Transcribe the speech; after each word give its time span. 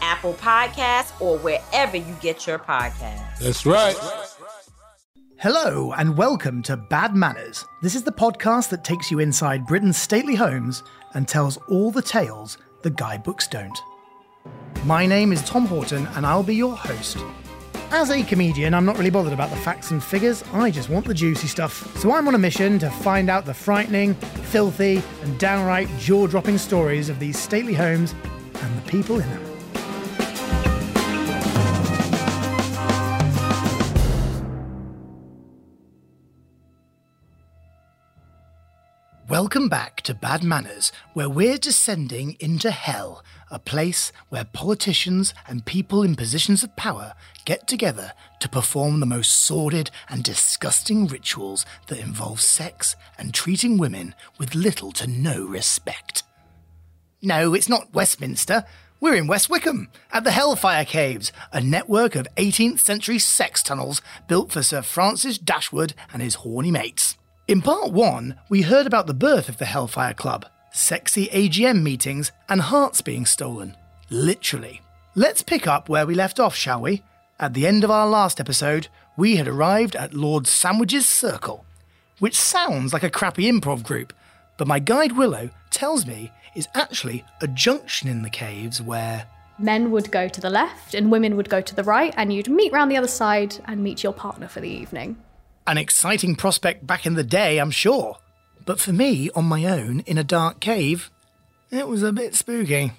Apple 0.00 0.34
Podcasts, 0.34 1.18
or 1.20 1.38
wherever 1.38 1.96
you 1.96 2.16
get 2.20 2.46
your 2.46 2.58
podcasts. 2.58 3.38
That's 3.38 3.64
right. 3.66 3.96
Hello, 5.38 5.92
and 5.92 6.18
welcome 6.18 6.62
to 6.64 6.76
Bad 6.76 7.16
Manors. 7.16 7.64
This 7.80 7.94
is 7.94 8.02
the 8.02 8.12
podcast 8.12 8.68
that 8.68 8.84
takes 8.84 9.10
you 9.10 9.20
inside 9.20 9.66
Britain's 9.66 9.96
stately 9.96 10.34
homes 10.34 10.82
and 11.14 11.26
tells 11.26 11.56
all 11.68 11.90
the 11.90 12.02
tales 12.02 12.58
the 12.82 12.90
guidebooks 12.90 13.48
don't. 13.48 13.78
My 14.84 15.06
name 15.06 15.32
is 15.32 15.42
Tom 15.44 15.66
Houghton, 15.66 16.06
and 16.08 16.26
I'll 16.26 16.42
be 16.42 16.54
your 16.54 16.76
host. 16.76 17.16
As 17.90 18.10
a 18.10 18.22
comedian, 18.22 18.72
I'm 18.72 18.84
not 18.84 18.98
really 18.98 19.10
bothered 19.10 19.32
about 19.32 19.50
the 19.50 19.56
facts 19.56 19.90
and 19.90 20.04
figures, 20.04 20.44
I 20.52 20.70
just 20.70 20.90
want 20.90 21.06
the 21.06 21.14
juicy 21.14 21.48
stuff. 21.48 21.98
So 21.98 22.12
I'm 22.12 22.28
on 22.28 22.34
a 22.34 22.38
mission 22.38 22.78
to 22.78 22.90
find 22.90 23.28
out 23.28 23.46
the 23.46 23.54
frightening, 23.54 24.14
filthy, 24.14 25.02
and 25.22 25.38
downright 25.38 25.88
jaw 25.98 26.26
dropping 26.26 26.58
stories 26.58 27.08
of 27.08 27.18
these 27.18 27.38
stately 27.38 27.74
homes 27.74 28.14
and 28.62 28.78
the 28.78 28.88
people 28.88 29.18
in 29.18 29.28
them. 29.30 29.49
Welcome 39.42 39.70
back 39.70 40.02
to 40.02 40.12
Bad 40.12 40.44
Manors, 40.44 40.92
where 41.14 41.30
we're 41.30 41.56
descending 41.56 42.36
into 42.40 42.70
hell, 42.70 43.24
a 43.50 43.58
place 43.58 44.12
where 44.28 44.44
politicians 44.44 45.32
and 45.48 45.64
people 45.64 46.02
in 46.02 46.14
positions 46.14 46.62
of 46.62 46.76
power 46.76 47.14
get 47.46 47.66
together 47.66 48.12
to 48.40 48.50
perform 48.50 49.00
the 49.00 49.06
most 49.06 49.32
sordid 49.32 49.90
and 50.10 50.22
disgusting 50.22 51.06
rituals 51.06 51.64
that 51.86 51.98
involve 51.98 52.42
sex 52.42 52.96
and 53.16 53.32
treating 53.32 53.78
women 53.78 54.14
with 54.38 54.54
little 54.54 54.92
to 54.92 55.06
no 55.06 55.46
respect. 55.46 56.22
No, 57.22 57.54
it's 57.54 57.68
not 57.68 57.94
Westminster. 57.94 58.64
We're 59.00 59.14
in 59.14 59.26
West 59.26 59.48
Wycombe, 59.48 59.88
at 60.12 60.24
the 60.24 60.32
Hellfire 60.32 60.84
Caves, 60.84 61.32
a 61.50 61.62
network 61.62 62.14
of 62.14 62.28
18th 62.36 62.80
century 62.80 63.18
sex 63.18 63.62
tunnels 63.62 64.02
built 64.28 64.52
for 64.52 64.62
Sir 64.62 64.82
Francis 64.82 65.38
Dashwood 65.38 65.94
and 66.12 66.20
his 66.20 66.34
horny 66.34 66.70
mates. 66.70 67.16
In 67.48 67.62
part 67.62 67.90
one, 67.92 68.36
we 68.48 68.62
heard 68.62 68.86
about 68.86 69.06
the 69.06 69.14
birth 69.14 69.48
of 69.48 69.58
the 69.58 69.64
Hellfire 69.64 70.14
Club, 70.14 70.46
sexy 70.72 71.26
AGM 71.28 71.82
meetings, 71.82 72.30
and 72.48 72.60
hearts 72.60 73.00
being 73.00 73.26
stolen. 73.26 73.76
Literally. 74.08 74.82
Let's 75.16 75.42
pick 75.42 75.66
up 75.66 75.88
where 75.88 76.06
we 76.06 76.14
left 76.14 76.38
off, 76.38 76.54
shall 76.54 76.80
we? 76.80 77.02
At 77.40 77.54
the 77.54 77.66
end 77.66 77.82
of 77.82 77.90
our 77.90 78.06
last 78.06 78.38
episode, 78.38 78.88
we 79.16 79.36
had 79.36 79.48
arrived 79.48 79.96
at 79.96 80.14
Lord 80.14 80.46
Sandwich's 80.46 81.06
Circle, 81.06 81.64
which 82.20 82.36
sounds 82.38 82.92
like 82.92 83.02
a 83.02 83.10
crappy 83.10 83.50
improv 83.50 83.82
group, 83.82 84.12
but 84.56 84.68
my 84.68 84.78
guide 84.78 85.12
Willow 85.12 85.50
tells 85.70 86.06
me 86.06 86.30
is 86.54 86.68
actually 86.74 87.24
a 87.40 87.48
junction 87.48 88.08
in 88.08 88.22
the 88.22 88.30
caves 88.30 88.80
where 88.80 89.26
men 89.58 89.90
would 89.90 90.10
go 90.10 90.28
to 90.28 90.40
the 90.40 90.50
left 90.50 90.94
and 90.94 91.10
women 91.10 91.36
would 91.36 91.48
go 91.48 91.60
to 91.60 91.74
the 91.74 91.84
right, 91.84 92.14
and 92.16 92.32
you'd 92.32 92.48
meet 92.48 92.72
round 92.72 92.90
the 92.90 92.96
other 92.96 93.08
side 93.08 93.56
and 93.64 93.82
meet 93.82 94.02
your 94.02 94.12
partner 94.12 94.46
for 94.46 94.60
the 94.60 94.68
evening. 94.68 95.16
An 95.66 95.78
exciting 95.78 96.34
prospect 96.36 96.86
back 96.86 97.06
in 97.06 97.14
the 97.14 97.22
day, 97.24 97.58
I'm 97.58 97.70
sure. 97.70 98.16
But 98.66 98.80
for 98.80 98.92
me, 98.92 99.30
on 99.34 99.44
my 99.44 99.64
own, 99.64 100.00
in 100.00 100.18
a 100.18 100.24
dark 100.24 100.60
cave, 100.60 101.10
it 101.70 101.86
was 101.86 102.02
a 102.02 102.12
bit 102.12 102.34
spooky. 102.34 102.92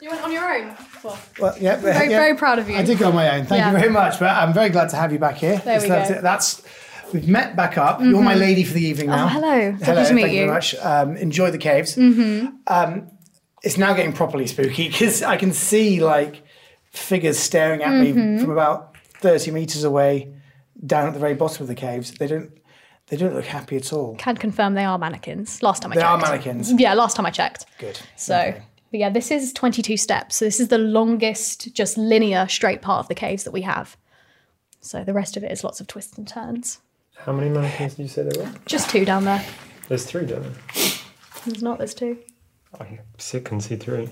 You 0.00 0.10
went 0.10 0.22
on 0.22 0.32
your 0.32 0.52
own? 0.52 0.76
Well, 1.04 1.18
Well, 1.40 1.54
yeah, 1.60 1.76
very, 1.76 2.10
yeah. 2.10 2.18
very 2.18 2.36
proud 2.36 2.58
of 2.58 2.68
you. 2.68 2.76
I 2.76 2.82
did 2.82 2.98
go 2.98 3.08
on 3.08 3.14
my 3.14 3.36
own. 3.38 3.44
Thank 3.46 3.60
Yeah. 3.60 3.72
you 3.72 3.78
very 3.78 3.90
much. 3.90 4.18
But 4.18 4.30
I'm 4.30 4.52
very 4.52 4.68
glad 4.70 4.88
to 4.90 4.96
have 4.96 5.12
you 5.12 5.18
back 5.18 5.36
here. 5.36 5.58
There 5.64 5.80
we 5.80 5.88
that's, 5.88 6.08
go. 6.08 6.14
Mm-hmm. 6.16 6.22
that's 6.24 6.62
we've 7.12 7.28
met 7.28 7.54
back 7.54 7.78
up. 7.78 8.00
You're 8.00 8.22
my 8.22 8.34
lady 8.34 8.64
for 8.64 8.74
the 8.74 8.82
evening 8.84 9.08
now. 9.08 9.24
Oh, 9.26 9.28
hello. 9.28 9.70
Lovely 9.70 9.84
Hello. 9.84 10.04
to 10.08 10.14
meet 10.14 10.22
thank 10.22 10.32
you 10.34 10.40
you. 10.40 10.46
very 10.46 10.54
much. 10.56 10.74
Um, 10.76 11.16
enjoy 11.16 11.50
the 11.50 11.58
caves. 11.58 11.96
Mm-hmm. 11.96 12.46
Um, 12.66 13.08
it's 13.62 13.78
now 13.78 13.92
getting 13.94 14.12
properly 14.12 14.46
spooky 14.46 14.88
because 14.88 15.22
I 15.22 15.36
can 15.36 15.52
see 15.52 16.00
like 16.00 16.42
figures 16.90 17.38
staring 17.38 17.82
at 17.82 17.90
Mm-hmm. 17.90 18.36
me 18.36 18.40
from 18.42 18.50
about 18.50 18.91
30 19.22 19.50
meters 19.52 19.84
away, 19.84 20.34
down 20.84 21.06
at 21.08 21.14
the 21.14 21.20
very 21.20 21.34
bottom 21.34 21.62
of 21.62 21.68
the 21.68 21.74
caves. 21.74 22.10
They 22.12 22.26
don't. 22.26 22.50
They 23.08 23.16
don't 23.16 23.34
look 23.34 23.44
happy 23.44 23.76
at 23.76 23.92
all. 23.92 24.14
Can 24.16 24.36
confirm 24.36 24.74
they 24.74 24.84
are 24.84 24.96
mannequins. 24.96 25.62
Last 25.62 25.82
time 25.82 25.92
I 25.92 25.96
They 25.96 26.00
checked. 26.02 26.12
are 26.12 26.18
mannequins. 26.18 26.72
Yeah, 26.80 26.94
last 26.94 27.16
time 27.16 27.26
I 27.26 27.30
checked. 27.30 27.66
Good. 27.78 27.98
So, 28.16 28.38
Okay. 28.38 28.62
but 28.90 29.00
yeah, 29.00 29.10
this 29.10 29.30
is 29.30 29.52
22 29.52 29.96
steps. 29.96 30.36
So 30.36 30.44
this 30.44 30.60
is 30.60 30.68
the 30.68 30.78
longest, 30.78 31.74
just 31.74 31.98
linear, 31.98 32.46
straight 32.48 32.80
part 32.80 33.00
of 33.00 33.08
the 33.08 33.14
caves 33.16 33.42
that 33.44 33.50
we 33.50 33.62
have. 33.62 33.96
So 34.80 35.02
the 35.04 35.12
rest 35.12 35.36
of 35.36 35.42
it 35.44 35.50
is 35.52 35.62
lots 35.64 35.80
of 35.80 35.88
twists 35.88 36.16
and 36.16 36.26
turns. 36.26 36.78
How 37.16 37.32
many 37.32 37.50
mannequins 37.50 37.94
did 37.96 38.02
you 38.04 38.08
say 38.08 38.22
there 38.22 38.42
were? 38.44 38.52
Just 38.66 38.88
two 38.88 39.04
down 39.04 39.24
there. 39.24 39.44
There's 39.88 40.04
three 40.06 40.24
down 40.24 40.42
there. 40.44 40.52
There's 41.44 41.62
not. 41.62 41.78
There's 41.78 41.94
two. 41.94 42.18
I 42.80 43.00
see, 43.18 43.40
can 43.40 43.60
see 43.60 43.76
three. 43.76 44.08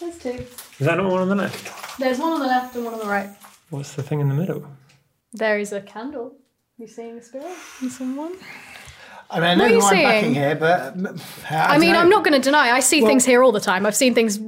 There's 0.00 0.18
two. 0.18 0.30
Is 0.30 0.86
that 0.86 0.96
not 0.96 1.10
one 1.10 1.20
on 1.20 1.28
the 1.28 1.36
left? 1.36 1.98
There's 1.98 2.18
one 2.18 2.32
on 2.32 2.40
the 2.40 2.46
left 2.46 2.74
and 2.74 2.84
one 2.84 2.94
on 2.94 3.00
the 3.00 3.06
right. 3.06 3.28
What's 3.70 3.94
the 3.94 4.02
thing 4.02 4.20
in 4.20 4.28
the 4.28 4.34
middle? 4.34 4.66
There 5.32 5.58
is 5.58 5.72
a 5.72 5.80
candle. 5.80 6.36
You 6.78 6.86
seeing 6.86 7.18
a 7.18 7.22
spirit 7.22 7.46
in 7.82 7.90
someone? 7.90 8.34
I 9.30 9.40
mean, 9.40 9.48
I 9.48 9.54
know 9.56 9.64
What 9.78 9.92
are 9.92 9.96
who 9.96 10.00
you 10.02 10.06
I'm 10.06 10.12
backing 10.14 10.34
here, 10.34 10.54
but 10.54 10.92
um, 10.94 11.06
I, 11.50 11.56
I 11.56 11.70
don't 11.72 11.80
mean, 11.80 11.92
know. 11.92 11.98
I'm 12.00 12.08
not 12.10 12.22
going 12.24 12.40
to 12.40 12.44
deny. 12.44 12.70
I 12.70 12.80
see 12.80 13.00
Well- 13.02 13.08
things 13.10 13.24
here 13.24 13.42
all 13.42 13.52
the 13.52 13.60
time. 13.60 13.84
I've 13.86 13.96
seen 13.96 14.14
things 14.14 14.38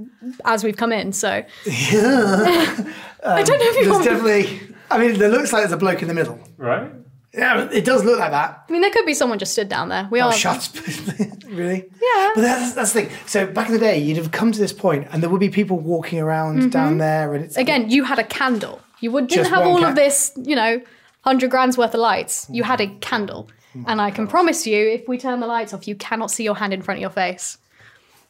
as 0.44 0.62
we've 0.62 0.76
come 0.76 0.92
in. 0.92 1.12
So 1.12 1.28
yeah. 1.30 1.44
I 3.24 3.42
don't 3.42 3.58
know 3.58 3.66
if 3.66 3.76
you 3.76 3.84
There's 3.84 3.88
want. 3.88 4.04
definitely. 4.04 4.60
I 4.90 4.98
mean, 4.98 5.18
there 5.18 5.30
looks 5.30 5.52
like 5.52 5.62
there's 5.62 5.72
a 5.72 5.76
bloke 5.76 6.00
in 6.02 6.08
the 6.08 6.14
middle. 6.14 6.38
Right? 6.56 6.90
Yeah, 7.34 7.68
it 7.70 7.84
does 7.84 8.04
look 8.04 8.18
like 8.18 8.30
that. 8.30 8.64
I 8.68 8.72
mean, 8.72 8.80
there 8.82 8.90
could 8.90 9.04
be 9.04 9.14
someone 9.14 9.38
just 9.38 9.52
stood 9.52 9.68
down 9.68 9.88
there. 9.90 10.08
We 10.10 10.20
Oh, 10.20 10.26
are. 10.26 10.32
shut. 10.32 10.70
really? 11.46 11.84
Yeah. 12.00 12.30
But 12.34 12.40
that's, 12.42 12.72
that's 12.72 12.92
the 12.92 13.02
thing. 13.02 13.10
So 13.26 13.46
back 13.46 13.66
in 13.68 13.74
the 13.74 13.78
day, 13.80 13.98
you'd 13.98 14.16
have 14.16 14.30
come 14.32 14.50
to 14.52 14.58
this 14.58 14.72
point, 14.72 15.08
and 15.10 15.22
there 15.22 15.28
would 15.28 15.40
be 15.40 15.50
people 15.50 15.78
walking 15.78 16.20
around 16.20 16.70
down 16.72 16.98
there, 16.98 17.34
and 17.34 17.44
it's 17.44 17.54
Mm-hmm. 17.54 17.60
Again, 17.60 17.90
you 17.90 18.04
had 18.04 18.18
a 18.18 18.24
candle. 18.24 18.80
You 19.00 19.10
would, 19.12 19.28
didn't 19.28 19.44
Just 19.44 19.50
have 19.50 19.60
one 19.60 19.68
all 19.68 19.78
ca- 19.78 19.88
of 19.90 19.94
this, 19.94 20.32
you 20.36 20.56
know, 20.56 20.80
hundred 21.22 21.50
grand's 21.50 21.78
worth 21.78 21.94
of 21.94 22.00
lights. 22.00 22.46
You 22.50 22.62
had 22.62 22.80
a 22.80 22.86
mm. 22.86 23.00
candle. 23.00 23.48
Mm. 23.74 23.84
And 23.86 24.00
I 24.00 24.10
can 24.10 24.26
promise 24.26 24.66
you, 24.66 24.88
if 24.88 25.08
we 25.08 25.18
turn 25.18 25.40
the 25.40 25.46
lights 25.46 25.72
off, 25.72 25.86
you 25.86 25.94
cannot 25.94 26.30
see 26.30 26.44
your 26.44 26.56
hand 26.56 26.72
in 26.72 26.82
front 26.82 26.98
of 26.98 27.02
your 27.02 27.10
face. 27.10 27.58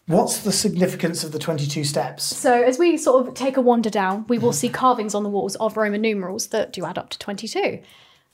What's 0.07 0.39
the 0.39 0.53
significance 0.53 1.23
of 1.23 1.33
the 1.33 1.39
22 1.39 1.85
steps? 1.85 2.25
So 2.25 2.63
as 2.63 2.79
we 2.79 2.97
sort 2.97 3.29
of 3.29 3.35
take 3.35 3.59
a 3.59 3.61
wander 3.61 3.91
down, 3.91 4.25
we 4.27 4.39
will 4.39 4.55
see 4.55 4.71
carvings 4.71 5.15
on 5.15 5.23
the 5.23 5.29
walls 5.29 5.55
of 5.57 5.77
Roman 5.77 6.01
numerals 6.01 6.47
that 6.49 6.73
do 6.73 6.87
add 6.87 6.97
up 6.97 7.11
to 7.11 7.19
22. 7.19 7.81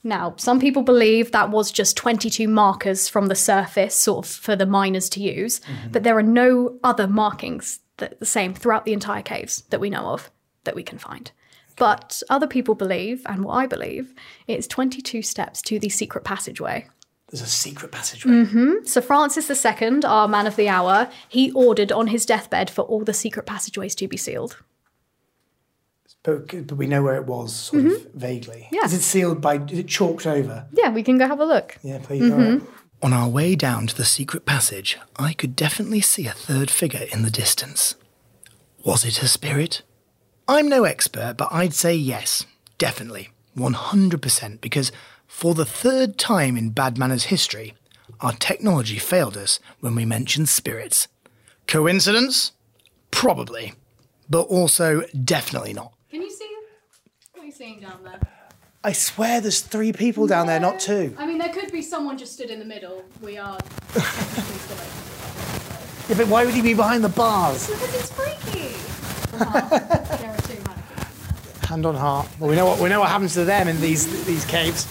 Now, 0.01 0.35
some 0.37 0.59
people 0.59 0.83
believe 0.83 1.31
that 1.31 1.49
was 1.49 1.71
just 1.71 1.97
22 1.97 2.47
markers 2.47 3.09
from 3.09 3.25
the 3.25 3.35
surface, 3.35 3.95
sort 3.95 4.25
of 4.25 4.31
for 4.31 4.55
the 4.55 4.65
miners 4.65 5.09
to 5.09 5.19
use, 5.19 5.59
mm-hmm. 5.59 5.91
but 5.91 6.03
there 6.03 6.17
are 6.17 6.23
no 6.23 6.77
other 6.83 7.07
markings 7.07 7.79
that 7.97 8.19
the 8.19 8.25
same 8.25 8.53
throughout 8.53 8.85
the 8.85 8.93
entire 8.93 9.23
caves 9.23 9.63
that 9.71 9.79
we 9.79 9.89
know 9.89 10.05
of 10.05 10.31
that 10.63 10.75
we 10.75 10.83
can 10.83 10.97
find. 10.97 11.31
But 11.77 12.23
other 12.29 12.47
people 12.47 12.75
believe, 12.75 13.21
and 13.25 13.43
what 13.43 13.53
I 13.55 13.67
believe, 13.67 14.13
it's 14.47 14.67
22 14.67 15.21
steps 15.21 15.61
to 15.63 15.79
the 15.79 15.89
secret 15.89 16.23
passageway. 16.23 16.87
There's 17.29 17.41
a 17.41 17.47
secret 17.47 17.91
passageway. 17.91 18.45
So 18.85 19.01
Francis 19.01 19.49
II, 19.65 20.03
our 20.05 20.27
man 20.27 20.47
of 20.47 20.55
the 20.55 20.69
hour, 20.69 21.09
he 21.27 21.51
ordered 21.51 21.91
on 21.91 22.07
his 22.07 22.25
deathbed 22.25 22.69
for 22.69 22.83
all 22.83 23.03
the 23.03 23.13
secret 23.13 23.45
passageways 23.45 23.95
to 23.95 24.07
be 24.07 24.15
sealed. 24.15 24.57
But, 26.23 26.47
but 26.67 26.75
we 26.75 26.87
know 26.87 27.03
where 27.03 27.15
it 27.17 27.25
was, 27.25 27.53
sort 27.55 27.85
of 27.85 28.11
vaguely. 28.13 28.61
Mm-hmm. 28.65 28.75
Yeah. 28.75 28.85
Is 28.85 28.93
it 28.93 29.01
sealed 29.01 29.41
by, 29.41 29.57
is 29.57 29.79
it 29.79 29.87
chalked 29.87 30.25
over? 30.25 30.67
Yeah, 30.71 30.89
we 30.91 31.03
can 31.03 31.17
go 31.17 31.27
have 31.27 31.39
a 31.39 31.45
look. 31.45 31.77
Yeah, 31.83 31.99
please. 31.99 32.31
all 32.31 32.37
right. 32.37 32.61
On 33.03 33.13
our 33.13 33.27
way 33.29 33.55
down 33.55 33.85
to 33.87 33.95
the 33.95 34.05
secret 34.05 34.45
passage, 34.45 34.97
I 35.17 35.33
could 35.33 35.55
definitely 35.55 36.01
see 36.01 36.25
a 36.27 36.31
third 36.31 36.71
figure 36.71 37.05
in 37.11 37.23
the 37.23 37.29
distance. 37.29 37.95
Was 38.83 39.03
it 39.03 39.21
a 39.21 39.27
spirit? 39.27 39.81
I'm 40.47 40.69
no 40.69 40.83
expert, 40.83 41.35
but 41.37 41.49
I'd 41.51 41.73
say 41.73 41.95
yes, 41.95 42.45
definitely, 42.77 43.29
100%, 43.57 44.61
because 44.61 44.91
for 45.27 45.55
the 45.55 45.65
third 45.65 46.17
time 46.17 46.55
in 46.55 46.69
Bad 46.69 46.97
Manors 46.97 47.25
history, 47.25 47.73
our 48.21 48.33
technology 48.33 48.99
failed 48.99 49.37
us 49.37 49.59
when 49.79 49.95
we 49.95 50.05
mentioned 50.05 50.47
spirits. 50.49 51.07
Coincidence? 51.67 52.51
Probably. 53.11 53.73
But 54.29 54.41
also 54.43 55.01
definitely 55.23 55.73
not. 55.73 55.93
Can 56.11 56.21
you 56.21 56.29
see? 56.31 56.49
What 57.33 57.43
are 57.43 57.45
you 57.45 57.51
seeing 57.51 57.79
down 57.79 58.03
there? 58.03 58.19
I 58.83 58.91
swear 58.91 59.41
there's 59.41 59.61
three 59.61 59.93
people 59.93 60.27
down 60.27 60.45
there, 60.45 60.59
not 60.59 60.79
two. 60.79 61.15
I 61.17 61.25
mean, 61.25 61.39
there 61.39 61.49
could 61.49 61.71
be 61.71 61.81
someone 61.81 62.19
just 62.19 62.33
stood 62.33 62.51
in 62.51 62.59
the 62.59 62.65
middle. 62.65 63.03
We 63.21 63.37
are. 63.37 63.57
Yeah, 66.07 66.17
but 66.17 66.27
why 66.27 66.45
would 66.45 66.53
he 66.53 66.61
be 66.61 66.75
behind 66.75 67.03
the 67.03 67.09
bars? 67.09 67.67
because 67.67 67.95
it's 67.95 68.11
freaky. 68.11 68.75
There 69.31 69.41
are 69.41 70.37
two 70.41 70.61
mannequins. 70.63 71.65
Hand 71.65 71.85
on 71.85 71.95
heart. 71.95 72.27
Well, 72.39 72.49
we 72.49 72.55
know 72.55 72.65
what 72.65 72.79
we 72.79 72.89
know 72.89 72.99
what 72.99 73.09
happens 73.09 73.33
to 73.33 73.45
them 73.45 73.67
in 73.67 73.79
these 73.81 74.25
these 74.25 74.45
caves. 74.45 74.87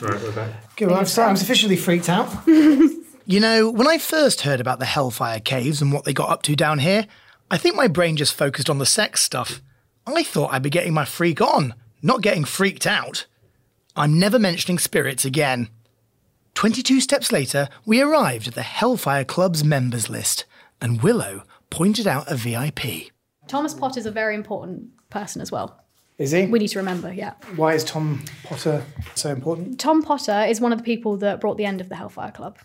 Right, 0.00 0.22
we're 0.22 0.32
back. 0.32 0.76
Good. 0.76 0.88
Well, 0.88 0.98
I'm, 0.98 1.06
sorry, 1.06 1.30
I'm 1.30 1.36
sufficiently 1.36 1.76
freaked 1.76 2.10
out. 2.10 2.30
you 2.46 3.40
know, 3.40 3.70
when 3.70 3.88
I 3.88 3.96
first 3.96 4.42
heard 4.42 4.60
about 4.60 4.78
the 4.78 4.84
Hellfire 4.84 5.40
Caves 5.40 5.80
and 5.80 5.90
what 5.90 6.04
they 6.04 6.12
got 6.12 6.28
up 6.28 6.42
to 6.42 6.54
down 6.54 6.80
here, 6.80 7.06
I 7.50 7.56
think 7.56 7.76
my 7.76 7.88
brain 7.88 8.16
just 8.16 8.34
focused 8.34 8.68
on 8.68 8.78
the 8.78 8.84
sex 8.84 9.22
stuff. 9.22 9.62
I 10.06 10.22
thought 10.22 10.52
I'd 10.52 10.62
be 10.62 10.70
getting 10.70 10.92
my 10.92 11.06
freak 11.06 11.40
on, 11.40 11.74
not 12.02 12.20
getting 12.20 12.44
freaked 12.44 12.86
out. 12.86 13.26
I'm 13.96 14.18
never 14.18 14.38
mentioning 14.38 14.78
spirits 14.78 15.24
again. 15.24 15.70
22 16.54 17.00
steps 17.00 17.32
later, 17.32 17.68
we 17.86 18.02
arrived 18.02 18.48
at 18.48 18.54
the 18.54 18.62
Hellfire 18.62 19.24
Club's 19.24 19.64
members 19.64 20.10
list, 20.10 20.44
and 20.80 21.02
Willow 21.02 21.42
pointed 21.70 22.06
out 22.06 22.30
a 22.30 22.36
VIP. 22.36 23.10
Thomas 23.48 23.74
Potter's 23.74 24.06
a 24.06 24.10
very 24.10 24.34
important 24.34 24.90
person 25.10 25.40
as 25.40 25.52
well. 25.52 25.82
Is 26.18 26.30
he? 26.30 26.46
We 26.46 26.58
need 26.58 26.68
to 26.68 26.78
remember, 26.78 27.12
yeah. 27.12 27.34
Why 27.56 27.74
is 27.74 27.84
Tom 27.84 28.24
Potter 28.42 28.82
so 29.14 29.30
important? 29.30 29.78
Tom 29.78 30.02
Potter 30.02 30.44
is 30.48 30.60
one 30.60 30.72
of 30.72 30.78
the 30.78 30.84
people 30.84 31.18
that 31.18 31.40
brought 31.40 31.58
the 31.58 31.66
end 31.66 31.80
of 31.80 31.88
the 31.88 31.94
Hellfire 31.94 32.32
Club. 32.32 32.58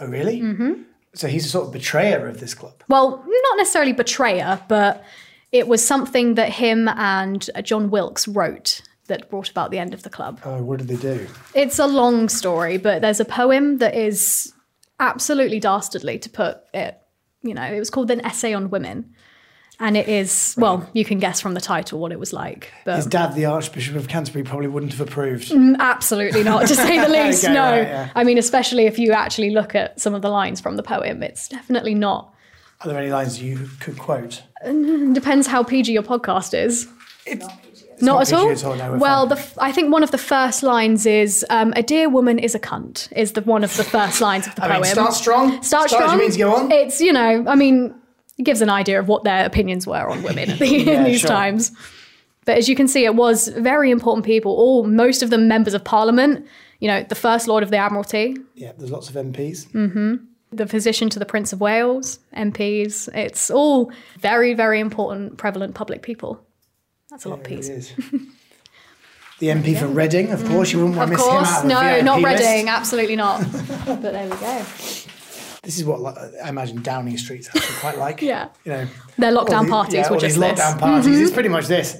Oh, 0.00 0.06
really? 0.06 0.40
Mm-hmm. 0.40 0.82
So 1.14 1.28
he's 1.28 1.46
a 1.46 1.48
sort 1.48 1.68
of 1.68 1.72
betrayer 1.72 2.26
of 2.26 2.40
this 2.40 2.54
club. 2.54 2.82
Well, 2.88 3.24
not 3.26 3.56
necessarily 3.56 3.92
betrayer, 3.92 4.60
but 4.68 5.04
it 5.52 5.68
was 5.68 5.84
something 5.86 6.34
that 6.34 6.50
him 6.50 6.88
and 6.88 7.48
uh, 7.54 7.62
John 7.62 7.88
Wilkes 7.88 8.28
wrote 8.28 8.82
that 9.06 9.30
brought 9.30 9.48
about 9.48 9.70
the 9.70 9.78
end 9.78 9.94
of 9.94 10.02
the 10.02 10.10
club. 10.10 10.40
Oh, 10.44 10.62
what 10.62 10.78
did 10.78 10.88
they 10.88 10.96
do? 10.96 11.26
It's 11.54 11.78
a 11.78 11.86
long 11.86 12.28
story, 12.28 12.76
but 12.76 13.00
there's 13.00 13.20
a 13.20 13.24
poem 13.24 13.78
that 13.78 13.94
is 13.94 14.52
absolutely 14.98 15.60
dastardly 15.60 16.18
to 16.18 16.28
put 16.28 16.58
it. 16.74 16.98
You 17.46 17.54
know, 17.54 17.64
it 17.64 17.78
was 17.78 17.90
called 17.90 18.10
An 18.10 18.24
Essay 18.24 18.52
on 18.54 18.70
Women. 18.70 19.14
And 19.78 19.94
it 19.94 20.08
is, 20.08 20.54
well, 20.56 20.88
you 20.94 21.04
can 21.04 21.18
guess 21.18 21.38
from 21.42 21.52
the 21.52 21.60
title 21.60 21.98
what 21.98 22.10
it 22.10 22.18
was 22.18 22.32
like. 22.32 22.72
But 22.86 22.96
His 22.96 23.04
dad, 23.04 23.34
the 23.34 23.44
Archbishop 23.44 23.94
of 23.94 24.08
Canterbury, 24.08 24.42
probably 24.42 24.68
wouldn't 24.68 24.92
have 24.92 25.06
approved. 25.06 25.48
Mm, 25.50 25.76
absolutely 25.78 26.42
not, 26.42 26.66
to 26.68 26.74
say 26.74 26.98
the 26.98 27.08
least. 27.10 27.44
Okay, 27.44 27.52
no. 27.52 27.62
right, 27.62 27.82
yeah. 27.82 28.10
I 28.14 28.24
mean, 28.24 28.38
especially 28.38 28.86
if 28.86 28.98
you 28.98 29.12
actually 29.12 29.50
look 29.50 29.74
at 29.74 30.00
some 30.00 30.14
of 30.14 30.22
the 30.22 30.30
lines 30.30 30.62
from 30.62 30.76
the 30.76 30.82
poem, 30.82 31.22
it's 31.22 31.46
definitely 31.48 31.94
not. 31.94 32.32
Are 32.80 32.88
there 32.88 32.98
any 32.98 33.10
lines 33.10 33.42
you 33.42 33.68
could 33.80 33.98
quote? 33.98 34.42
Mm, 34.64 35.12
depends 35.12 35.46
how 35.46 35.62
PG 35.62 35.92
your 35.92 36.02
podcast 36.02 36.58
is. 36.58 36.88
It's 37.26 37.46
Not, 38.02 38.14
not 38.14 38.32
at 38.32 38.38
all. 38.38 38.50
At 38.50 38.64
all, 38.64 38.76
no, 38.76 38.96
well, 38.98 39.26
the 39.26 39.36
f- 39.36 39.56
I 39.58 39.72
think 39.72 39.92
one 39.92 40.02
of 40.02 40.10
the 40.10 40.18
first 40.18 40.62
lines 40.62 41.06
is 41.06 41.44
um, 41.50 41.72
"A 41.76 41.82
dear 41.82 42.08
woman 42.08 42.38
is 42.38 42.54
a 42.54 42.58
cunt." 42.58 43.10
Is 43.16 43.32
the 43.32 43.42
one 43.42 43.64
of 43.64 43.76
the 43.76 43.84
first 43.84 44.20
lines 44.20 44.46
of 44.46 44.54
the 44.54 44.64
I 44.64 44.68
poem. 44.68 44.82
mean, 44.82 44.92
start 44.92 45.14
strong. 45.14 45.50
Start 45.62 45.88
Start, 45.88 45.90
strong. 45.90 46.12
you 46.12 46.18
mean 46.18 46.30
to 46.32 46.38
go 46.38 46.54
on? 46.54 46.70
It's 46.72 47.00
you 47.00 47.12
know, 47.12 47.44
I 47.46 47.54
mean, 47.54 47.94
it 48.38 48.42
gives 48.44 48.60
an 48.60 48.70
idea 48.70 48.98
of 49.00 49.08
what 49.08 49.24
their 49.24 49.46
opinions 49.46 49.86
were 49.86 50.08
on 50.10 50.22
women 50.22 50.58
the, 50.58 50.66
Yeah, 50.68 50.92
in 50.98 51.04
these 51.04 51.20
sure. 51.20 51.28
times. 51.28 51.72
But 52.44 52.58
as 52.58 52.68
you 52.68 52.76
can 52.76 52.86
see, 52.86 53.04
it 53.04 53.14
was 53.16 53.48
very 53.48 53.90
important 53.90 54.24
people. 54.24 54.52
All 54.52 54.84
most 54.86 55.22
of 55.22 55.30
them 55.30 55.48
members 55.48 55.74
of 55.74 55.82
parliament. 55.84 56.46
You 56.78 56.88
know, 56.88 57.02
the 57.02 57.14
first 57.14 57.48
Lord 57.48 57.62
of 57.62 57.70
the 57.70 57.78
Admiralty, 57.78 58.36
Yeah, 58.54 58.72
there's 58.76 58.90
lots 58.90 59.08
of 59.08 59.14
MPs. 59.16 59.66
the 60.52 60.66
physician 60.66 61.08
to 61.10 61.18
the 61.18 61.24
Prince 61.24 61.52
of 61.54 61.60
Wales, 61.60 62.18
MPs. 62.36 63.08
It's 63.14 63.50
all 63.50 63.90
very, 64.20 64.52
very 64.54 64.78
important, 64.80 65.38
prevalent 65.38 65.74
public 65.74 66.02
people. 66.02 66.38
That's 67.16 67.24
a 67.24 67.30
lot 67.30 67.38
of 67.38 67.44
P's. 67.46 67.94
the 69.38 69.46
MP 69.46 69.78
for 69.78 69.86
Reading, 69.86 70.32
of 70.32 70.44
course, 70.44 70.70
you 70.70 70.80
wouldn't 70.80 70.98
want 70.98 71.10
to 71.10 71.16
miss 71.16 71.26
him 71.26 71.32
out 71.32 71.62
of 71.62 71.64
no, 71.64 71.80
VIP 71.80 72.04
not 72.04 72.20
list. 72.20 72.42
Reading, 72.42 72.68
absolutely 72.68 73.16
not. 73.16 73.40
but 73.86 74.02
there 74.02 74.24
we 74.24 74.36
go. 74.36 74.58
This 75.62 75.78
is 75.78 75.84
what 75.86 76.14
I 76.44 76.50
imagine 76.50 76.82
Downing 76.82 77.16
Street's 77.16 77.48
actually 77.48 77.76
quite 77.76 77.96
like. 77.96 78.20
Yeah. 78.20 78.50
You 78.64 78.72
know, 78.72 78.86
Their 79.16 79.32
lockdown 79.32 79.64
the- 79.64 79.70
parties 79.70 79.94
yeah, 79.94 80.10
were 80.10 80.18
just 80.18 80.34
these 80.34 80.42
this. 80.42 80.60
Mm-hmm. 80.60 80.78
lockdown 80.78 80.78
parties. 80.78 81.20
It's 81.22 81.30
pretty 81.32 81.48
much 81.48 81.68
this. 81.68 81.96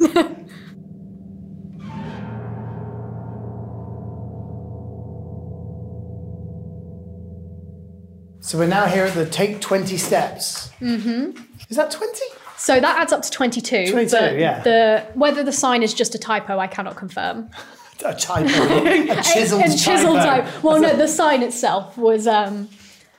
so 8.40 8.58
we're 8.58 8.66
now 8.66 8.84
here 8.84 9.06
at 9.06 9.14
the 9.14 9.24
take 9.24 9.62
20 9.62 9.96
steps. 9.96 10.68
Mm-hmm. 10.78 11.42
Is 11.70 11.78
that 11.78 11.90
20? 11.90 12.20
So 12.58 12.80
that 12.80 12.98
adds 12.98 13.12
up 13.12 13.22
to 13.22 13.30
22. 13.30 13.90
22, 13.90 14.10
but 14.16 14.38
yeah. 14.38 14.60
The, 14.62 15.06
whether 15.14 15.42
the 15.42 15.52
sign 15.52 15.82
is 15.82 15.92
just 15.94 16.14
a 16.14 16.18
typo, 16.18 16.58
I 16.58 16.66
cannot 16.66 16.96
confirm. 16.96 17.50
A 18.04 18.14
typo. 18.14 18.44
a 18.46 19.06
chiseled, 19.22 19.62
and 19.62 19.72
chiseled 19.80 20.16
typo. 20.18 20.44
type. 20.50 20.62
Well, 20.62 20.78
no, 20.80 20.94
the 20.94 21.08
sign 21.08 21.42
itself 21.42 21.96
was. 21.96 22.26
Um, 22.26 22.68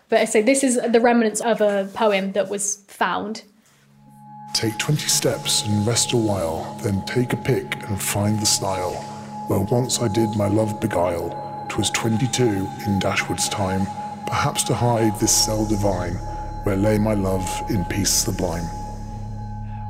but 0.07 0.19
I 0.19 0.25
say 0.25 0.43
this 0.43 0.63
is 0.63 0.79
the 0.91 0.99
remnants 1.01 1.41
of 1.41 1.61
a 1.61 1.89
poem 1.95 2.33
that 2.33 2.47
was 2.47 2.83
found. 2.87 3.41
Take 4.53 4.77
20 4.77 5.01
steps 5.07 5.65
and 5.65 5.85
rest 5.85 6.13
a 6.13 6.17
while, 6.17 6.79
then 6.83 7.03
take 7.05 7.33
a 7.33 7.37
pick 7.37 7.75
and 7.89 7.99
find 7.99 8.39
the 8.39 8.45
style. 8.45 8.93
Where 9.47 9.61
once 9.61 9.99
I 9.99 10.07
did 10.09 10.29
my 10.35 10.47
love 10.47 10.79
beguile, 10.79 11.65
'twas 11.69 11.89
22 11.89 12.69
in 12.85 12.99
Dashwood's 12.99 13.49
time, 13.49 13.87
perhaps 14.27 14.63
to 14.65 14.75
hide 14.75 15.19
this 15.19 15.31
cell 15.31 15.65
divine, 15.65 16.13
where 16.63 16.77
lay 16.77 16.99
my 16.99 17.15
love 17.15 17.63
in 17.69 17.83
peace 17.85 18.11
sublime. 18.11 18.67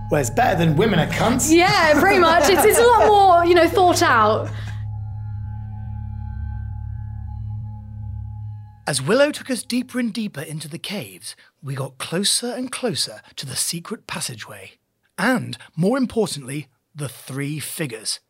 Well, 0.09 0.21
it's 0.21 0.29
better 0.29 0.57
than 0.57 0.77
women 0.77 0.99
are 0.99 1.07
cunts. 1.07 1.51
Yeah, 1.55 1.99
pretty 1.99 2.19
much. 2.19 2.49
It's, 2.49 2.63
it's 2.63 2.79
a 2.79 2.83
lot 2.83 3.07
more, 3.07 3.45
you 3.45 3.53
know, 3.53 3.67
thought 3.67 4.01
out. 4.01 4.49
As 8.87 9.01
Willow 9.01 9.31
took 9.31 9.49
us 9.49 9.63
deeper 9.63 9.99
and 9.99 10.13
deeper 10.13 10.39
into 10.39 10.69
the 10.69 10.79
caves, 10.79 11.35
we 11.61 11.75
got 11.75 11.97
closer 11.97 12.53
and 12.53 12.71
closer 12.71 13.21
to 13.35 13.45
the 13.45 13.57
secret 13.57 14.07
passageway. 14.07 14.73
And, 15.17 15.57
more 15.75 15.97
importantly, 15.97 16.67
the 16.95 17.09
three 17.09 17.59
figures. 17.59 18.21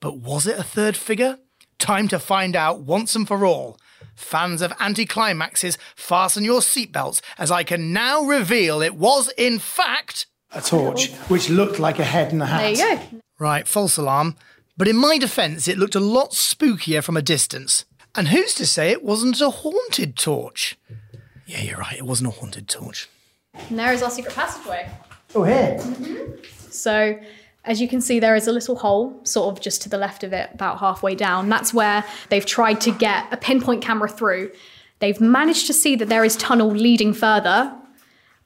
But 0.00 0.16
was 0.16 0.46
it 0.46 0.58
a 0.58 0.62
third 0.62 0.96
figure? 0.96 1.38
Time 1.78 2.08
to 2.08 2.18
find 2.18 2.56
out 2.56 2.80
once 2.80 3.14
and 3.14 3.28
for 3.28 3.44
all. 3.44 3.78
Fans 4.14 4.62
of 4.62 4.72
anticlimaxes, 4.78 5.76
fasten 5.94 6.44
your 6.44 6.60
seatbelts 6.60 7.20
as 7.36 7.50
I 7.50 7.62
can 7.62 7.92
now 7.92 8.22
reveal 8.22 8.80
it 8.80 8.94
was, 8.94 9.30
in 9.36 9.58
fact, 9.58 10.26
a 10.54 10.60
torch, 10.60 11.12
which 11.28 11.50
looked 11.50 11.78
like 11.78 11.98
a 11.98 12.04
head 12.04 12.32
and 12.32 12.42
a 12.42 12.46
hat. 12.46 12.58
There 12.58 12.70
you 12.70 12.96
go. 12.96 13.20
Right, 13.38 13.66
false 13.66 13.96
alarm. 13.96 14.36
But 14.76 14.88
in 14.88 14.96
my 14.96 15.18
defence, 15.18 15.68
it 15.68 15.78
looked 15.78 15.94
a 15.94 16.00
lot 16.00 16.30
spookier 16.32 17.02
from 17.02 17.16
a 17.16 17.22
distance. 17.22 17.84
And 18.14 18.28
who's 18.28 18.54
to 18.54 18.66
say 18.66 18.90
it 18.90 19.04
wasn't 19.04 19.40
a 19.40 19.50
haunted 19.50 20.16
torch? 20.16 20.78
Yeah, 21.46 21.62
you're 21.62 21.78
right, 21.78 21.96
it 21.96 22.04
wasn't 22.04 22.28
a 22.28 22.32
haunted 22.32 22.68
torch. 22.68 23.08
And 23.68 23.78
there 23.78 23.92
is 23.92 24.02
our 24.02 24.10
secret 24.10 24.34
passageway. 24.34 24.88
Oh, 25.34 25.42
here. 25.42 25.76
Mm-hmm. 25.80 26.42
So, 26.70 27.18
as 27.64 27.80
you 27.80 27.88
can 27.88 28.00
see, 28.00 28.20
there 28.20 28.36
is 28.36 28.46
a 28.46 28.52
little 28.52 28.76
hole, 28.76 29.20
sort 29.24 29.54
of 29.54 29.62
just 29.62 29.82
to 29.82 29.88
the 29.88 29.98
left 29.98 30.24
of 30.24 30.32
it, 30.32 30.50
about 30.52 30.78
halfway 30.78 31.14
down. 31.14 31.48
That's 31.48 31.72
where 31.72 32.04
they've 32.28 32.46
tried 32.46 32.80
to 32.82 32.90
get 32.92 33.32
a 33.32 33.36
pinpoint 33.36 33.82
camera 33.82 34.08
through. 34.08 34.50
They've 35.00 35.20
managed 35.20 35.66
to 35.66 35.72
see 35.72 35.96
that 35.96 36.08
there 36.08 36.24
is 36.24 36.36
tunnel 36.36 36.70
leading 36.70 37.12
further, 37.12 37.74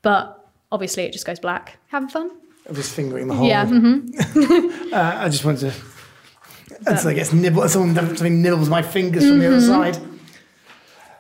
but 0.03 0.38
obviously 0.73 1.05
it 1.05 1.13
just 1.13 1.27
goes 1.27 1.39
black. 1.41 1.79
Having 1.89 2.09
fun? 2.11 2.31
I'm 2.69 2.75
just 2.75 2.95
fingering 2.95 3.29
the 3.29 3.35
hole. 3.35 3.47
Yeah. 3.49 3.67
mhm. 3.67 4.93
Uh, 4.93 5.17
I 5.25 5.29
just 5.29 5.45
wanted 5.45 5.73
to. 5.73 5.75
Until 6.87 7.11
it 7.11 7.15
gets 7.15 7.33
nibbled, 7.33 7.71
someone 7.71 7.95
something 7.95 8.41
nibbles 8.43 8.69
my 8.69 8.83
fingers 8.83 9.27
from 9.27 9.39
the 9.39 9.47
other 9.47 9.57
Mm-hmm. 9.59 9.67
side. 9.95 9.99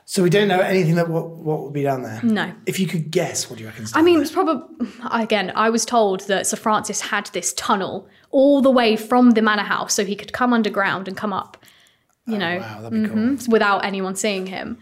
So 0.04 0.22
we 0.22 0.30
don't 0.30 0.48
know 0.48 0.60
anything 0.60 0.94
that 0.94 1.08
what, 1.08 1.28
what 1.28 1.62
would 1.64 1.74
be 1.74 1.82
down 1.82 2.02
there. 2.02 2.20
No. 2.22 2.50
If 2.64 2.80
you 2.80 2.86
could 2.86 3.10
guess, 3.10 3.50
what 3.50 3.56
do 3.58 3.62
you 3.64 3.68
reckon? 3.68 3.84
I 3.92 4.00
mean, 4.00 4.20
it's 4.22 4.30
probably 4.32 4.88
again. 5.12 5.52
I 5.54 5.68
was 5.68 5.84
told 5.84 6.20
that 6.28 6.46
Sir 6.46 6.56
Francis 6.56 7.02
had 7.02 7.26
this 7.34 7.52
tunnel 7.54 8.08
all 8.30 8.62
the 8.62 8.70
way 8.70 8.96
from 8.96 9.32
the 9.32 9.42
manor 9.42 9.64
house, 9.64 9.92
so 9.92 10.04
he 10.06 10.16
could 10.16 10.32
come 10.32 10.54
underground 10.54 11.08
and 11.08 11.16
come 11.16 11.34
up. 11.34 11.62
You 12.26 12.38
know, 12.38 12.56
Oh, 12.56 12.60
wow, 12.60 12.80
that'd 12.82 13.02
be 13.02 13.08
cool. 13.08 13.52
without 13.52 13.84
anyone 13.84 14.16
seeing 14.16 14.46
him. 14.46 14.78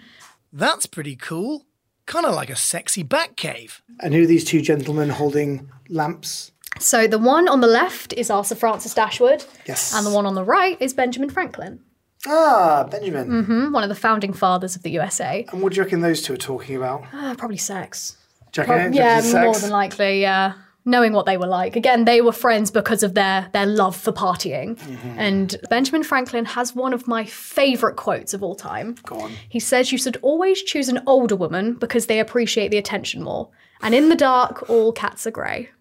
That's 0.53 0.87
pretty 0.87 1.17
cool. 1.17 1.66
Kind 2.07 2.25
of 2.27 2.35
like 2.35 2.51
a 2.51 2.57
sexy 2.57 3.03
bat 3.03 3.37
cave. 3.37 3.83
And 4.01 4.15
who 4.15 4.23
are 4.23 4.27
these 4.27 4.45
two 4.45 4.61
gentlemen 4.61 5.09
holding 5.11 5.69
lamps? 5.89 6.53
So 6.79 7.07
the 7.07 7.19
one 7.19 7.49
on 7.49 7.61
the 7.61 7.67
left 7.67 8.13
is 8.13 8.31
our 8.31 8.45
Sir 8.45 8.55
Francis 8.55 8.95
Dashwood, 8.95 9.45
Yes. 9.67 9.95
and 9.95 10.07
the 10.07 10.11
one 10.11 10.27
on 10.27 10.35
the 10.35 10.45
right 10.45 10.77
is 10.81 10.93
Benjamin 10.95 11.31
Franklin, 11.31 11.81
Ah, 12.27 12.87
Benjamin. 12.91 13.29
Mm-hmm, 13.29 13.73
one 13.73 13.83
of 13.83 13.89
the 13.89 13.95
founding 13.95 14.33
fathers 14.33 14.77
of 14.77 14.83
the 14.83 14.91
USA. 14.91 15.47
And 15.53 15.63
what 15.63 15.73
do 15.73 15.77
you 15.77 15.83
reckon 15.85 16.01
those 16.01 16.23
two 16.23 16.35
are 16.35 16.37
talking 16.39 16.77
about? 16.77 17.05
Uh, 17.15 17.35
probably 17.37 17.57
sex. 17.57 18.17
Do 18.53 18.61
you 18.63 18.67
reckon 18.67 18.93
it? 18.93 18.97
yeah, 18.97 19.21
Just 19.21 19.33
more 19.35 19.55
than 19.59 19.71
likely. 19.71 20.21
Yeah, 20.21 20.53
knowing 20.87 21.13
what 21.13 21.27
they 21.27 21.37
were 21.37 21.47
like. 21.47 21.77
Again, 21.77 22.05
they 22.05 22.23
were 22.23 22.33
friends 22.33 22.71
because 22.71 23.03
of 23.03 23.13
their 23.15 23.51
their 23.53 23.67
love 23.67 23.95
for 23.95 24.13
partying. 24.13 24.77
Mm-hmm. 24.79 25.19
And 25.19 25.57
Benjamin 25.69 26.05
Franklin 26.05 26.47
has 26.47 26.75
one 26.75 26.95
of 26.95 27.07
my 27.07 27.25
favorite 27.25 27.97
quotes 27.97 28.33
of 28.33 28.43
all 28.43 28.55
time. 28.55 28.95
Go 29.05 29.21
on. 29.21 29.33
He 29.49 29.61
says, 29.61 29.93
"You 29.93 29.99
should 29.99 30.17
always 30.23 30.63
choose 30.63 30.89
an 30.89 31.03
older 31.07 31.37
woman 31.37 31.75
because 31.75 32.07
they 32.07 32.21
appreciate 32.21 32.71
the 32.71 32.79
attention 32.79 33.23
more. 33.23 33.51
And 33.83 33.95
in 33.95 34.09
the 34.09 34.17
dark, 34.17 34.71
all 34.71 34.93
cats 34.93 35.27
are 35.27 35.31
grey." 35.33 35.69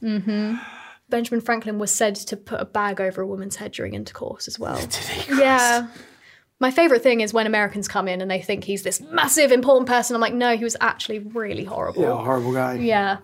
hmm 0.00 0.56
Benjamin 1.08 1.40
Franklin 1.40 1.78
was 1.78 1.90
said 1.90 2.16
to 2.16 2.36
put 2.36 2.60
a 2.60 2.64
bag 2.64 3.00
over 3.00 3.22
a 3.22 3.26
woman's 3.26 3.56
head 3.56 3.72
during 3.72 3.94
intercourse 3.94 4.48
as 4.48 4.58
well. 4.58 4.80
Yeah. 5.28 5.88
My 6.64 6.70
favorite 6.70 7.02
thing 7.02 7.20
is 7.20 7.34
when 7.34 7.46
Americans 7.46 7.88
come 7.88 8.08
in 8.08 8.22
and 8.22 8.30
they 8.30 8.40
think 8.40 8.64
he's 8.64 8.84
this 8.84 8.98
massive, 8.98 9.52
important 9.52 9.86
person. 9.86 10.16
I'm 10.16 10.22
like, 10.22 10.32
no, 10.32 10.56
he 10.56 10.64
was 10.64 10.78
actually 10.80 11.18
really 11.18 11.64
horrible. 11.64 12.00
Yeah, 12.00 12.12
a 12.12 12.16
horrible 12.16 12.54
guy. 12.54 12.76
Yeah. 12.76 13.18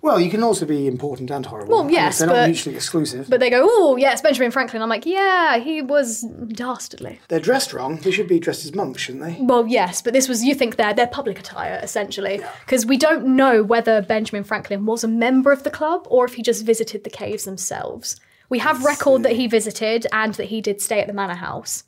Well, 0.00 0.18
you 0.18 0.30
can 0.30 0.42
also 0.42 0.64
be 0.64 0.86
important 0.86 1.30
and 1.30 1.44
horrible. 1.44 1.74
Well, 1.76 1.90
yes, 1.90 2.20
they're 2.20 2.28
but- 2.28 2.40
not 2.40 2.46
mutually 2.46 2.74
exclusive. 2.74 3.28
But 3.28 3.40
they 3.40 3.50
go, 3.50 3.66
oh, 3.68 3.96
yes, 3.96 4.22
Benjamin 4.22 4.50
Franklin. 4.50 4.80
I'm 4.80 4.88
like, 4.88 5.04
yeah, 5.04 5.58
he 5.58 5.82
was 5.82 6.22
dastardly. 6.48 7.20
they're 7.28 7.38
dressed 7.38 7.74
wrong. 7.74 7.98
They 7.98 8.10
should 8.10 8.28
be 8.28 8.40
dressed 8.40 8.64
as 8.64 8.74
monks, 8.74 9.02
shouldn't 9.02 9.24
they? 9.24 9.36
Well, 9.44 9.66
yes, 9.66 10.00
but 10.00 10.14
this 10.14 10.26
was, 10.26 10.42
you 10.42 10.54
think 10.54 10.76
they're, 10.76 10.94
they're 10.94 11.06
public 11.06 11.38
attire, 11.38 11.78
essentially. 11.82 12.40
Because 12.64 12.86
we 12.86 12.96
don't 12.96 13.26
know 13.36 13.62
whether 13.62 14.00
Benjamin 14.00 14.42
Franklin 14.42 14.86
was 14.86 15.04
a 15.04 15.08
member 15.08 15.52
of 15.52 15.64
the 15.64 15.70
club 15.70 16.06
or 16.08 16.24
if 16.24 16.32
he 16.32 16.42
just 16.42 16.64
visited 16.64 17.04
the 17.04 17.10
caves 17.10 17.44
themselves. 17.44 18.18
We 18.48 18.60
have 18.60 18.86
record 18.86 19.22
that 19.24 19.32
he 19.32 19.48
visited 19.48 20.06
and 20.12 20.32
that 20.32 20.46
he 20.46 20.62
did 20.62 20.80
stay 20.80 21.02
at 21.02 21.08
the 21.08 21.12
manor 21.12 21.34
house. 21.34 21.84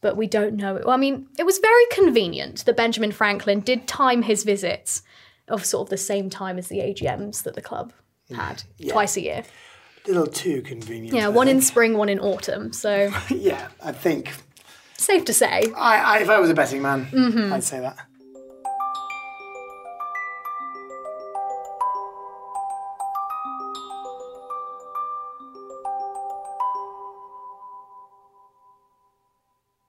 But 0.00 0.16
we 0.16 0.26
don't 0.26 0.54
know. 0.56 0.74
Well, 0.74 0.90
I 0.90 0.96
mean, 0.96 1.26
it 1.38 1.44
was 1.44 1.58
very 1.58 1.84
convenient 1.92 2.64
that 2.64 2.76
Benjamin 2.76 3.12
Franklin 3.12 3.60
did 3.60 3.86
time 3.86 4.22
his 4.22 4.44
visits 4.44 5.02
of 5.48 5.64
sort 5.64 5.86
of 5.86 5.90
the 5.90 5.96
same 5.98 6.30
time 6.30 6.56
as 6.58 6.68
the 6.68 6.78
AGMs 6.78 7.42
that 7.42 7.54
the 7.54 7.60
club 7.60 7.92
had, 8.34 8.62
twice 8.88 9.16
a 9.16 9.20
year. 9.20 9.42
A 10.06 10.08
little 10.08 10.26
too 10.26 10.62
convenient. 10.62 11.14
Yeah, 11.14 11.26
I 11.26 11.28
one 11.28 11.48
in 11.48 11.60
spring, 11.60 11.96
one 11.98 12.08
in 12.08 12.18
autumn. 12.20 12.72
So 12.72 13.12
Yeah, 13.28 13.68
I 13.84 13.92
think. 13.92 14.32
safe 14.96 15.24
to 15.26 15.34
say. 15.34 15.64
I, 15.76 15.98
I, 15.98 16.18
if 16.20 16.30
I 16.30 16.38
was 16.38 16.48
a 16.48 16.54
betting 16.54 16.80
man, 16.80 17.06
Mm-hmm. 17.06 17.52
I'd 17.52 17.64
say 17.64 17.80
that. 17.80 17.98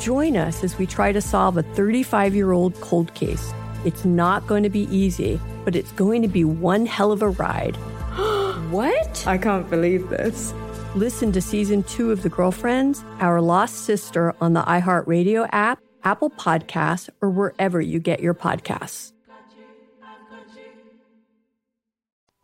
Join 0.00 0.34
us 0.34 0.64
as 0.64 0.78
we 0.78 0.86
try 0.86 1.12
to 1.12 1.20
solve 1.20 1.58
a 1.58 1.62
35 1.62 2.34
year 2.34 2.52
old 2.52 2.74
cold 2.80 3.12
case. 3.12 3.52
It's 3.84 4.02
not 4.06 4.46
going 4.46 4.62
to 4.62 4.70
be 4.70 4.84
easy, 4.94 5.38
but 5.62 5.76
it's 5.76 5.92
going 5.92 6.22
to 6.22 6.28
be 6.28 6.42
one 6.42 6.86
hell 6.86 7.12
of 7.12 7.22
a 7.22 7.28
ride. 7.28 7.76
What? 8.70 9.26
I 9.26 9.36
can't 9.36 9.68
believe 9.68 10.10
this. 10.10 10.54
Listen 10.94 11.32
to 11.32 11.40
season 11.40 11.82
two 11.82 12.12
of 12.12 12.22
The 12.22 12.28
Girlfriends, 12.28 13.04
Our 13.18 13.40
Lost 13.40 13.84
Sister 13.84 14.32
on 14.40 14.52
the 14.52 14.62
iHeartRadio 14.62 15.48
app, 15.50 15.80
Apple 16.04 16.30
Podcasts, 16.30 17.10
or 17.20 17.30
wherever 17.30 17.80
you 17.80 17.98
get 17.98 18.20
your 18.20 18.32
podcasts. 18.32 19.12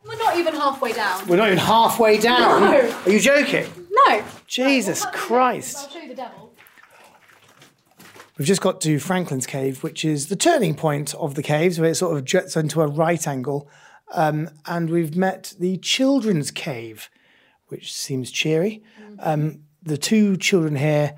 We're 0.05 0.17
not 0.17 0.37
even 0.37 0.53
halfway 0.53 0.91
down. 0.91 1.27
We're 1.29 1.37
not 1.37 1.47
even 1.47 1.59
halfway 1.59 2.17
down. 2.17 2.61
No. 2.61 2.95
Are 3.05 3.09
you 3.09 3.21
joking? 3.21 3.65
No. 3.89 4.23
Jesus 4.47 5.05
Christ. 5.13 5.77
I'll 5.77 5.89
show 5.89 5.99
you 5.99 6.09
the 6.09 6.15
devil. 6.15 6.46
We've 8.37 8.47
just 8.47 8.61
got 8.61 8.81
to 8.81 8.99
Franklin's 8.99 9.47
Cave, 9.47 9.83
which 9.83 10.05
is 10.05 10.27
the 10.27 10.35
turning 10.35 10.75
point 10.75 11.15
of 11.15 11.35
the 11.35 11.43
caves, 11.43 11.79
where 11.79 11.89
it 11.89 11.95
sort 11.95 12.15
of 12.15 12.23
jets 12.23 12.55
into 12.55 12.81
a 12.81 12.87
right 12.87 13.27
angle. 13.27 13.69
Um, 14.13 14.49
and 14.65 14.89
we've 14.89 15.15
met 15.15 15.55
the 15.59 15.77
Children's 15.77 16.51
Cave, 16.51 17.09
which 17.67 17.93
seems 17.93 18.31
cheery. 18.31 18.83
Um, 19.19 19.61
the 19.81 19.97
two 19.97 20.37
children 20.37 20.75
here 20.75 21.15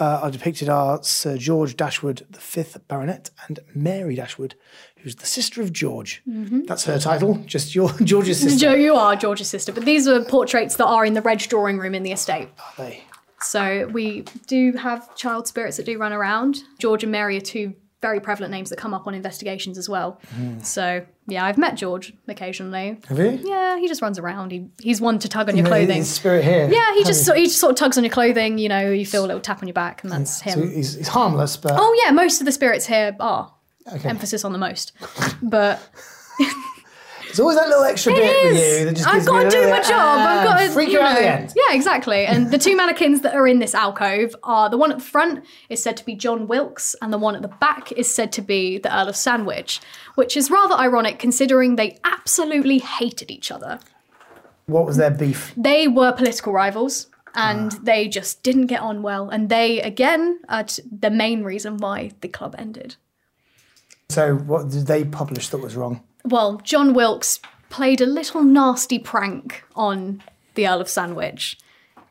uh, 0.00 0.20
are 0.22 0.30
depicted 0.30 0.68
are 0.68 1.02
Sir 1.02 1.36
George 1.38 1.76
Dashwood, 1.76 2.26
the 2.28 2.40
fifth 2.40 2.76
Baronet, 2.88 3.30
and 3.46 3.60
Mary 3.74 4.14
Dashwood, 4.16 4.54
who's 4.98 5.16
the 5.16 5.26
sister 5.26 5.62
of 5.62 5.72
George. 5.72 6.22
That's 6.66 6.84
her 6.84 6.98
title, 6.98 7.36
just 7.46 7.74
your 7.74 7.90
George's 8.02 8.40
sister. 8.40 8.58
Joe, 8.58 8.74
you 8.74 8.94
are 8.94 9.16
George's 9.16 9.48
sister, 9.48 9.72
but 9.72 9.84
these 9.84 10.06
are 10.08 10.22
portraits 10.24 10.76
that 10.76 10.86
are 10.86 11.04
in 11.04 11.14
the 11.14 11.22
Red 11.22 11.38
drawing 11.38 11.78
room 11.78 11.94
in 11.94 12.02
the 12.02 12.12
estate. 12.12 12.48
Are 12.58 12.84
they? 12.84 13.04
So 13.44 13.86
we 13.92 14.22
do 14.46 14.72
have 14.72 15.14
child 15.16 15.46
spirits 15.46 15.76
that 15.76 15.86
do 15.86 15.98
run 15.98 16.12
around. 16.12 16.58
George 16.78 17.02
and 17.02 17.12
Mary 17.12 17.36
are 17.36 17.40
two 17.40 17.74
very 18.00 18.20
prevalent 18.20 18.50
names 18.50 18.68
that 18.68 18.76
come 18.76 18.92
up 18.92 19.06
on 19.06 19.14
investigations 19.14 19.78
as 19.78 19.88
well. 19.88 20.20
Hmm. 20.34 20.58
So 20.60 21.04
yeah, 21.26 21.44
I've 21.44 21.56
met 21.56 21.74
George 21.76 22.12
occasionally. 22.28 22.98
Have 23.08 23.18
you? 23.18 23.40
Yeah, 23.42 23.78
he 23.78 23.88
just 23.88 24.02
runs 24.02 24.18
around. 24.18 24.50
He 24.50 24.68
he's 24.82 25.00
one 25.00 25.18
to 25.20 25.28
tug 25.28 25.48
on 25.48 25.56
your 25.56 25.66
clothing. 25.66 25.96
his 25.98 26.10
spirit 26.10 26.44
here. 26.44 26.68
Yeah, 26.70 26.94
he 26.94 27.04
just 27.04 27.24
sort- 27.24 27.38
he 27.38 27.44
just 27.44 27.58
sort 27.58 27.70
of 27.70 27.76
tugs 27.76 27.96
on 27.96 28.04
your 28.04 28.12
clothing. 28.12 28.58
You 28.58 28.68
know, 28.68 28.90
you 28.90 29.06
feel 29.06 29.24
a 29.24 29.26
little 29.28 29.40
tap 29.40 29.62
on 29.62 29.68
your 29.68 29.72
back, 29.74 30.02
and 30.04 30.12
that's 30.12 30.38
So 30.42 30.50
him. 30.50 30.70
he's, 30.70 30.94
he's 30.96 31.08
harmless, 31.08 31.56
but 31.56 31.72
Oh 31.74 32.02
yeah, 32.04 32.10
most 32.10 32.40
of 32.40 32.44
the 32.44 32.52
spirits 32.52 32.86
here 32.86 33.16
are. 33.20 33.52
Okay. 33.92 34.08
Emphasis 34.08 34.44
on 34.44 34.52
the 34.52 34.58
most, 34.58 34.92
but 35.42 35.80
there's 37.34 37.40
always 37.40 37.58
that 37.58 37.68
little 37.68 37.82
extra 37.82 38.12
It 38.12 38.16
bit 38.16 38.52
with 38.52 38.78
you 38.78 38.84
that 38.84 38.94
just 38.94 39.08
I've 39.08 39.26
got 39.26 39.42
to 39.42 39.50
do 39.50 39.68
my 39.68 39.82
job. 39.82 40.20
I've 40.20 40.38
ah, 40.38 40.44
got 40.44 40.60
to 40.60 40.70
freak 40.70 40.90
you 40.90 41.00
out 41.00 41.16
at 41.16 41.20
the 41.20 41.28
end. 41.28 41.52
Yeah, 41.56 41.74
exactly. 41.74 42.26
And 42.26 42.52
the 42.52 42.58
two 42.58 42.76
mannequins 42.76 43.22
that 43.22 43.34
are 43.34 43.48
in 43.48 43.58
this 43.58 43.74
alcove 43.74 44.36
are 44.44 44.70
the 44.70 44.78
one 44.78 44.92
at 44.92 44.98
the 44.98 45.04
front 45.04 45.44
is 45.68 45.82
said 45.82 45.96
to 45.96 46.04
be 46.04 46.14
John 46.14 46.46
Wilkes, 46.46 46.94
and 47.02 47.12
the 47.12 47.18
one 47.18 47.34
at 47.34 47.42
the 47.42 47.48
back 47.48 47.90
is 47.90 48.12
said 48.12 48.30
to 48.34 48.42
be 48.42 48.78
the 48.78 48.96
Earl 48.96 49.08
of 49.08 49.16
Sandwich, 49.16 49.80
which 50.14 50.36
is 50.36 50.48
rather 50.48 50.76
ironic 50.76 51.18
considering 51.18 51.74
they 51.74 51.98
absolutely 52.04 52.78
hated 52.78 53.32
each 53.32 53.50
other. 53.50 53.80
What 54.66 54.86
was 54.86 54.96
their 54.96 55.10
beef? 55.10 55.52
They 55.56 55.88
were 55.88 56.12
political 56.12 56.52
rivals. 56.52 57.08
And 57.36 57.72
Ah. 57.72 57.78
they 57.82 58.06
just 58.06 58.44
didn't 58.44 58.66
get 58.66 58.80
on 58.80 59.02
well. 59.02 59.28
And 59.28 59.48
they, 59.48 59.80
again, 59.80 60.38
are 60.48 60.66
the 60.88 61.10
main 61.10 61.42
reason 61.42 61.78
why 61.78 62.12
the 62.20 62.28
club 62.28 62.54
ended. 62.56 62.94
So 64.08 64.36
what 64.36 64.68
did 64.68 64.86
they 64.86 65.04
publish 65.04 65.48
that 65.48 65.58
was 65.58 65.74
wrong? 65.74 66.00
Well, 66.24 66.58
John 66.64 66.94
Wilkes 66.94 67.40
played 67.70 68.00
a 68.00 68.06
little 68.06 68.42
nasty 68.42 68.98
prank 68.98 69.64
on 69.74 70.22
the 70.54 70.66
Earl 70.66 70.80
of 70.80 70.88
Sandwich. 70.88 71.58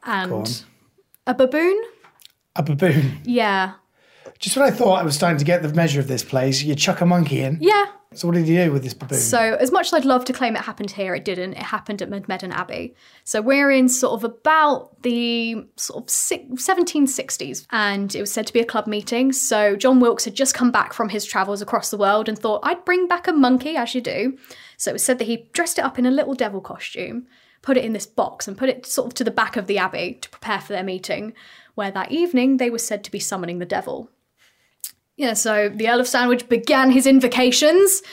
And 0.05 0.63
a 1.25 1.34
baboon? 1.34 1.82
A 2.55 2.63
baboon. 2.63 3.20
Yeah. 3.24 3.74
Just 4.39 4.58
when 4.58 4.65
I 4.65 4.72
thought 4.72 5.00
I 5.00 5.03
was 5.03 5.15
starting 5.15 5.39
to 5.39 5.46
get 5.46 5.62
the 5.62 5.74
measure 5.74 6.00
of 6.00 6.08
this 6.08 6.24
place, 6.24 6.62
you 6.62 6.75
chuck 6.75 7.01
a 7.01 7.05
monkey 7.05 7.41
in. 7.41 7.58
Yeah. 7.62 7.86
So 8.15 8.27
what 8.27 8.36
did 8.36 8.46
he 8.46 8.55
do 8.55 8.72
with 8.72 8.84
this 8.84 8.93
baboon? 8.93 9.20
So, 9.20 9.58
as 9.60 9.72
much 9.72 9.88
as 9.88 9.93
I'd 9.93 10.05
love 10.05 10.25
to 10.25 10.34
claim 10.34 10.55
it 10.55 10.62
happened 10.62 10.91
here, 10.91 11.15
it 11.15 11.25
didn't. 11.25 11.53
It 11.53 11.63
happened 11.63 12.01
at 12.01 12.10
Medmenham 12.10 12.51
Abbey. 12.51 12.96
So, 13.24 13.41
we're 13.41 13.72
in 13.72 13.89
sort 13.89 14.13
of 14.13 14.24
about 14.24 15.01
the 15.03 15.65
sort 15.75 16.03
of 16.03 16.10
six, 16.10 16.46
1760s, 16.65 17.65
and 17.72 18.13
it 18.13 18.22
was 18.22 18.32
said 18.32 18.48
to 18.48 18.53
be 18.53 18.60
a 18.60 18.65
club 18.65 18.88
meeting. 18.88 19.32
So, 19.32 19.75
John 19.75 20.00
Wilkes 20.00 20.25
had 20.25 20.36
just 20.36 20.53
come 20.53 20.72
back 20.72 20.93
from 20.93 21.10
his 21.10 21.25
travels 21.25 21.62
across 21.62 21.89
the 21.89 21.98
world 21.98 22.29
and 22.29 22.38
thought, 22.38 22.62
I'd 22.63 22.86
bring 22.86 23.08
back 23.08 23.27
a 23.27 23.34
monkey, 23.34 23.75
as 23.75 23.96
you 23.96 24.01
do. 24.01 24.38
So, 24.77 24.91
it 24.91 24.93
was 24.93 25.03
said 25.03 25.20
that 25.20 25.25
he 25.25 25.50
dressed 25.53 25.77
it 25.79 25.86
up 25.86 25.98
in 25.98 26.05
a 26.05 26.12
little 26.12 26.34
devil 26.34 26.62
costume, 26.62 27.27
put 27.62 27.77
it 27.77 27.86
in 27.86 27.93
this 27.93 28.05
box, 28.05 28.48
and 28.48 28.58
put 28.58 28.70
it 28.70 28.86
sort 28.86 29.08
of 29.08 29.13
to 29.15 29.24
the 29.24 29.32
back 29.32 29.55
of 29.58 29.67
the 29.67 29.77
abbey 29.77 30.20
to 30.22 30.29
prepare 30.29 30.62
for 30.62 30.74
their 30.74 30.84
meeting, 30.84 31.34
where 31.75 31.91
that 31.91 32.12
evening 32.12 32.58
they 32.58 32.70
were 32.70 32.77
said 32.77 33.03
to 33.03 33.12
be 33.12 33.20
summoning 33.20 33.60
the 33.60 33.65
devil. 33.65 34.10
Yeah, 35.24 35.36
so 35.36 35.70
the 35.70 35.88
Earl 35.88 36.01
of 36.01 36.08
Sandwich 36.10 36.50
began 36.50 36.92
his 36.92 37.08
invocations. 37.08 38.03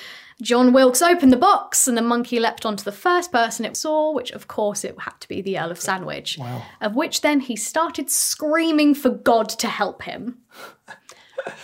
John 0.40 0.72
Wilkes 0.72 1.02
opened 1.02 1.32
the 1.32 1.36
box, 1.36 1.88
and 1.88 1.96
the 1.96 2.02
monkey 2.02 2.38
leapt 2.38 2.64
onto 2.64 2.84
the 2.84 2.92
first 2.92 3.32
person 3.32 3.64
it 3.64 3.76
saw, 3.76 4.12
which 4.12 4.30
of 4.30 4.46
course 4.46 4.84
it 4.84 4.94
had 4.96 5.18
to 5.18 5.26
be 5.26 5.42
the 5.42 5.58
Earl 5.58 5.72
of 5.72 5.80
Sandwich. 5.80 6.38
Wow. 6.38 6.62
Of 6.80 6.94
which 6.94 7.22
then 7.22 7.40
he 7.40 7.56
started 7.56 8.10
screaming 8.10 8.94
for 8.94 9.10
God 9.10 9.48
to 9.48 9.66
help 9.66 10.02
him. 10.02 10.38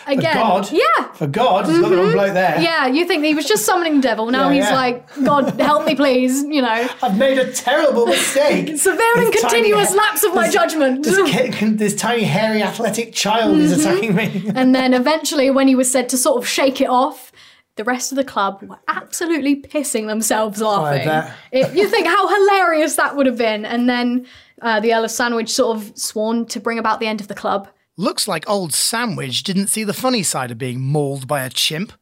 Again, 0.06 0.32
for 0.32 0.38
God? 0.38 0.72
yeah. 0.72 1.12
For 1.14 1.26
God, 1.26 1.66
he's 1.66 1.78
got 1.80 1.88
the 1.90 1.96
wrong 1.96 2.06
Mhm. 2.08 2.12
bloke 2.12 2.34
there. 2.34 2.58
Yeah, 2.60 2.86
you 2.86 3.04
think 3.06 3.24
he 3.24 3.34
was 3.34 3.44
just 3.46 3.64
summoning 3.64 3.96
the 3.96 4.02
devil. 4.02 4.26
Now 4.30 4.48
Yeah, 4.48 4.54
he's 4.54 4.64
yeah. 4.64 4.74
like, 4.74 5.24
God, 5.24 5.60
help 5.60 5.86
me, 5.86 5.94
please. 5.94 6.42
You 6.44 6.62
know, 6.62 6.88
I've 7.02 7.16
made 7.18 7.38
a 7.38 7.52
terrible 7.52 8.06
mistake. 8.06 8.68
severe 8.78 9.00
and 9.16 9.32
This 9.32 9.42
tiny 9.42 9.54
continuous 9.54 9.94
lapse 9.94 10.24
of 10.24 10.34
my 10.34 10.48
judgment. 10.48 11.04
This, 11.04 11.16
this 11.78 11.94
tiny, 11.96 12.24
hairy, 12.24 12.62
athletic 12.62 13.12
child 13.12 13.58
is 13.58 13.76
Mhm. 13.76 13.80
attacking 13.80 14.14
me. 14.14 14.52
and 14.54 14.74
then 14.74 14.94
eventually, 14.94 15.50
when 15.50 15.68
he 15.68 15.74
was 15.74 15.90
said 15.90 16.08
to 16.10 16.18
sort 16.18 16.36
of 16.38 16.48
shake 16.48 16.80
it 16.80 16.88
off, 16.88 17.32
the 17.76 17.84
rest 17.84 18.10
of 18.10 18.16
the 18.16 18.24
club 18.24 18.62
were 18.62 18.78
absolutely 18.88 19.54
pissing 19.54 20.06
themselves 20.06 20.62
laughing. 20.62 21.06
bet. 21.06 21.30
It- 21.52 21.74
you 21.74 21.86
think 21.88 22.06
how 22.06 22.26
hilarious 22.26 22.96
that 22.96 23.16
would 23.16 23.26
have 23.26 23.36
been. 23.36 23.66
And 23.66 23.86
then 23.88 24.26
uh, 24.62 24.80
the 24.80 24.94
Earl 24.94 25.04
of 25.04 25.10
Sandwich 25.10 25.50
sort 25.50 25.76
of 25.76 25.92
sworn 25.94 26.46
to 26.46 26.58
bring 26.58 26.78
about 26.78 27.00
the 27.00 27.06
end 27.06 27.20
of 27.20 27.28
the 27.28 27.34
club. 27.34 27.68
Looks 27.98 28.28
like 28.28 28.46
old 28.46 28.74
Sandwich 28.74 29.42
didn't 29.42 29.68
see 29.68 29.82
the 29.82 29.94
funny 29.94 30.22
side 30.22 30.50
of 30.50 30.58
being 30.58 30.82
mauled 30.82 31.26
by 31.26 31.42
a 31.42 31.48
chimp. 31.48 31.94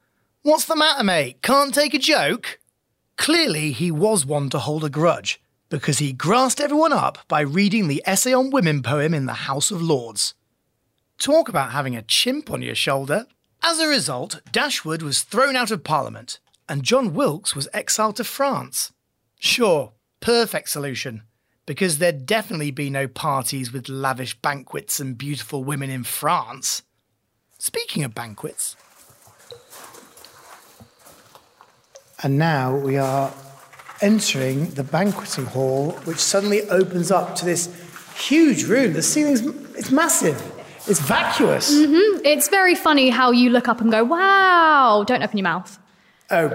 What's 0.43 0.65
the 0.65 0.75
matter, 0.75 1.05
mate? 1.05 1.41
Can't 1.41 1.73
take 1.73 1.95
a 1.95 2.01
joke? 2.01 2.59
Clearly, 3.17 3.71
he 3.71 3.93
was 3.93 4.27
one 4.27 4.51
to 4.51 4.59
hold 4.59 4.83
a 4.83 4.91
grudge, 4.91 5.41
because 5.69 5.99
he 5.99 6.13
grassed 6.13 6.61
everyone 6.61 6.93
up 6.93 7.19
by 7.29 7.43
reading 7.43 7.87
the 7.87 8.03
Essay 8.05 8.35
on 8.35 8.51
Women 8.51 8.83
poem 8.83 9.15
in 9.15 9.27
the 9.27 9.45
House 9.47 9.71
of 9.71 9.81
Lords. 9.81 10.35
Talk 11.17 11.49
about 11.49 11.71
having 11.71 11.95
a 11.95 12.03
chimp 12.03 12.51
on 12.51 12.61
your 12.61 12.75
shoulder. 12.75 13.27
As 13.63 13.79
a 13.79 13.87
result, 13.87 14.43
Dashwood 14.51 15.01
was 15.01 15.23
thrown 15.23 15.55
out 15.55 15.71
of 15.71 15.85
Parliament, 15.85 16.41
and 16.69 16.83
John 16.83 17.15
Wilkes 17.15 17.55
was 17.55 17.69
exiled 17.73 18.17
to 18.17 18.25
France. 18.25 18.93
Sure, 19.39 19.93
perfect 20.19 20.71
solution, 20.71 21.23
because 21.67 21.99
there'd 21.99 22.27
definitely 22.27 22.71
be 22.71 22.91
no 22.91 23.09
parties 23.09 23.73
with 23.73 23.89
lavish 23.89 24.35
banquets 24.41 25.01
and 25.01 25.17
beautiful 25.17 25.65
women 25.65 25.91
in 25.91 26.05
France. 26.05 26.83
Speaking 27.59 28.05
of 28.05 28.15
banquets, 28.15 28.77
And 32.23 32.39
now 32.39 32.75
we 32.75 32.97
are 32.97 33.31
entering 34.01 34.71
the 34.71 34.83
banqueting 34.83 35.45
hall, 35.45 35.91
which 36.05 36.19
suddenly 36.19 36.63
opens 36.71 37.11
up 37.11 37.35
to 37.37 37.45
this 37.45 37.69
huge 38.17 38.65
room. 38.65 38.95
The 38.95 39.03
ceiling's 39.03 39.43
it's 39.77 39.91
massive. 39.91 40.41
It's 40.87 41.01
vacuous. 41.01 41.71
hmm 41.71 42.21
It's 42.25 42.49
very 42.49 42.75
funny 42.75 43.11
how 43.11 43.31
you 43.31 43.51
look 43.51 43.69
up 43.69 43.81
and 43.83 43.91
go, 43.91 44.05
wow, 44.05 45.05
don't 45.07 45.23
open 45.23 45.37
your 45.37 45.43
mouth. 45.45 45.79
Oh, 46.31 46.49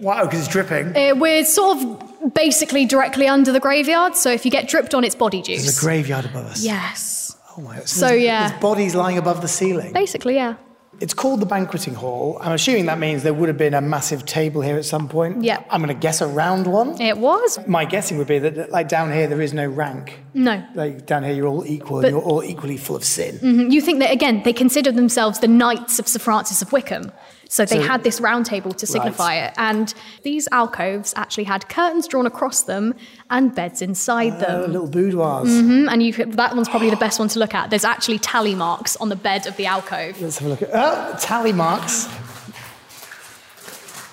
wow, 0.00 0.24
because 0.24 0.40
it's 0.40 0.48
dripping. 0.48 0.96
Uh, 0.96 1.14
we're 1.16 1.44
sort 1.44 1.78
of 1.78 2.15
basically 2.34 2.86
directly 2.86 3.26
under 3.28 3.52
the 3.52 3.60
graveyard, 3.60 4.16
so 4.16 4.30
if 4.30 4.44
you 4.44 4.50
get 4.50 4.68
dripped 4.68 4.94
on, 4.94 5.04
it's 5.04 5.14
body 5.14 5.42
juice. 5.42 5.62
There's 5.62 5.78
a 5.78 5.80
graveyard 5.80 6.24
above 6.24 6.46
us. 6.46 6.64
Yes. 6.64 7.36
Oh 7.56 7.60
my. 7.62 7.80
So, 7.80 8.06
there's- 8.08 8.22
yeah. 8.22 8.48
There's 8.48 8.60
bodies 8.60 8.94
lying 8.94 9.18
above 9.18 9.40
the 9.42 9.48
ceiling. 9.48 9.92
Basically, 9.92 10.34
yeah. 10.34 10.54
It's 10.98 11.12
called 11.12 11.40
the 11.40 11.46
banqueting 11.46 11.92
hall. 11.92 12.38
I'm 12.40 12.52
assuming 12.52 12.86
that 12.86 12.98
means 12.98 13.22
there 13.22 13.34
would 13.34 13.48
have 13.50 13.58
been 13.58 13.74
a 13.74 13.82
massive 13.82 14.24
table 14.24 14.62
here 14.62 14.76
at 14.78 14.86
some 14.86 15.08
point. 15.08 15.44
Yeah. 15.44 15.62
I'm 15.68 15.82
going 15.82 15.94
to 15.94 16.00
guess 16.00 16.22
a 16.22 16.26
round 16.26 16.66
one. 16.66 16.98
It 16.98 17.18
was. 17.18 17.58
My 17.66 17.84
guessing 17.84 18.16
would 18.16 18.26
be 18.26 18.38
that, 18.38 18.70
like 18.70 18.88
down 18.88 19.12
here, 19.12 19.26
there 19.26 19.42
is 19.42 19.52
no 19.52 19.66
rank. 19.68 20.18
No. 20.32 20.64
Like 20.74 21.04
down 21.04 21.22
here, 21.22 21.34
you're 21.34 21.48
all 21.48 21.66
equal 21.66 21.98
But- 22.00 22.06
and 22.08 22.16
you're 22.16 22.24
all 22.24 22.42
equally 22.42 22.78
full 22.78 22.96
of 22.96 23.04
sin. 23.04 23.38
Mhm. 23.42 23.70
You 23.72 23.82
think 23.82 23.98
that, 23.98 24.10
again, 24.10 24.40
they 24.42 24.54
consider 24.54 24.90
themselves 24.90 25.38
the 25.40 25.48
Knights 25.48 25.98
of 25.98 26.08
Sir 26.08 26.18
Francis 26.18 26.62
of 26.62 26.72
Wycombe. 26.72 27.12
So 27.48 27.64
they 27.64 27.76
So- 27.76 27.82
had 27.86 28.02
this 28.02 28.20
round 28.20 28.44
table 28.46 28.72
to 28.72 28.86
signify 28.86 29.34
it. 29.36 29.54
And 29.56 29.94
these 30.24 30.48
alcoves 30.50 31.12
actually 31.16 31.44
had 31.44 31.68
curtains 31.68 32.08
drawn 32.08 32.26
across 32.26 32.62
them 32.62 32.94
and 33.30 33.54
beds 33.54 33.80
inside 33.82 34.34
Oh, 34.38 34.62
them. 34.62 34.72
little 34.72 34.88
boudoirs. 34.88 35.48
hmm 35.48 35.88
And 35.88 36.02
you 36.02 36.12
could, 36.12 36.32
that 36.34 36.54
one's 36.56 36.68
probably 36.68 36.90
the 36.90 36.96
best 36.96 37.18
one 37.20 37.28
to 37.28 37.38
look 37.38 37.54
at. 37.54 37.70
There's 37.70 37.84
actually 37.84 38.18
tally 38.18 38.54
marks 38.54 38.96
on 38.96 39.08
the 39.10 39.16
bed 39.16 39.46
of 39.46 39.56
the 39.56 39.66
alcove. 39.66 40.20
Let's 40.20 40.38
have 40.38 40.46
a 40.46 40.50
look 40.50 40.62
at 40.62 40.70
oh, 40.72 41.16
tally 41.20 41.52
marks. 41.52 42.08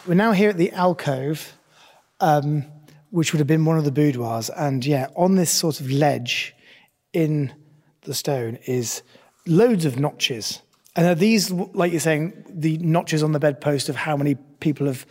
We're 0.08 0.16
now 0.16 0.34
here 0.34 0.50
at 0.50 0.58
the 0.58 0.72
alcove, 0.74 1.54
um, 2.20 2.66
which 3.10 3.32
would 3.32 3.40
have 3.40 3.48
been 3.48 3.64
one 3.66 3.78
of 3.78 3.86
the 3.86 3.92
boudoirs, 3.92 4.50
and 4.50 4.86
yeah, 4.86 5.08
on 5.16 5.36
this 5.36 5.50
sort 5.52 5.80
of 5.80 5.90
ledge 5.90 6.54
in 7.14 7.54
the 8.02 8.14
stone 8.14 8.58
is 8.66 9.02
loads 9.48 9.86
of 9.86 9.98
notches. 10.00 10.62
And 10.96 11.08
are 11.08 11.16
these, 11.16 11.50
like 11.52 11.92
you're 11.92 12.00
saying, 12.00 12.34
the 12.50 12.78
notches 12.78 13.24
on 13.24 13.32
the 13.32 13.40
bedpost 13.40 13.90
of 13.90 13.96
how 13.96 14.16
many 14.16 14.36
people 14.60 14.86
have 14.88 15.06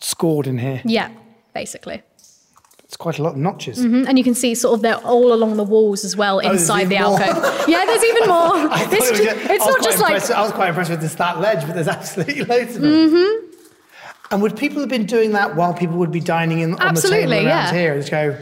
scored 0.00 0.46
in 0.46 0.58
here? 0.58 0.82
Yeah, 0.84 1.10
basically. 1.54 2.02
It's 2.84 2.96
quite 2.96 3.18
a 3.18 3.22
lot 3.22 3.30
of 3.32 3.36
notches. 3.38 3.82
hmm 3.82 4.04
And 4.06 4.18
you 4.18 4.24
can 4.24 4.34
see 4.34 4.54
sort 4.54 4.74
of 4.74 4.82
they're 4.82 4.96
all 4.98 5.32
along 5.32 5.56
the 5.56 5.64
walls 5.64 6.04
as 6.04 6.16
well 6.16 6.40
Oh, 6.44 6.50
inside 6.50 6.88
the 6.88 6.96
alcove. 6.96 7.68
yeah, 7.68 7.84
there's 7.86 8.04
even 8.04 8.28
more. 8.28 8.36
I 8.54 8.88
It's, 8.90 9.10
it 9.20 9.24
just- 9.24 9.50
it's 9.50 9.66
not 9.66 9.82
just 9.82 10.00
like. 10.00 10.30
I 10.30 10.42
was 10.42 10.52
quite 10.52 10.68
impressed 10.68 10.90
with 10.90 11.00
this 11.00 11.14
that 11.16 11.40
ledge, 11.40 11.64
but 11.66 11.74
there's 11.74 11.88
absolutely 11.98 12.42
loads 12.44 12.76
of 12.76 12.82
them. 12.82 13.10
hmm 13.10 13.46
And 14.32 14.42
would 14.42 14.56
people 14.56 14.80
have 14.80 14.88
been 14.88 15.06
doing 15.06 15.32
that 15.32 15.54
while 15.56 15.74
people 15.74 15.96
would 15.98 16.12
be 16.12 16.20
dining 16.20 16.58
in 16.60 16.74
on 16.74 16.80
Absolutely, 16.80 17.20
the 17.26 17.26
table 17.34 17.46
around 17.46 17.46
yeah. 17.46 17.72
here? 17.72 17.96
Just 17.96 18.10
go, 18.10 18.36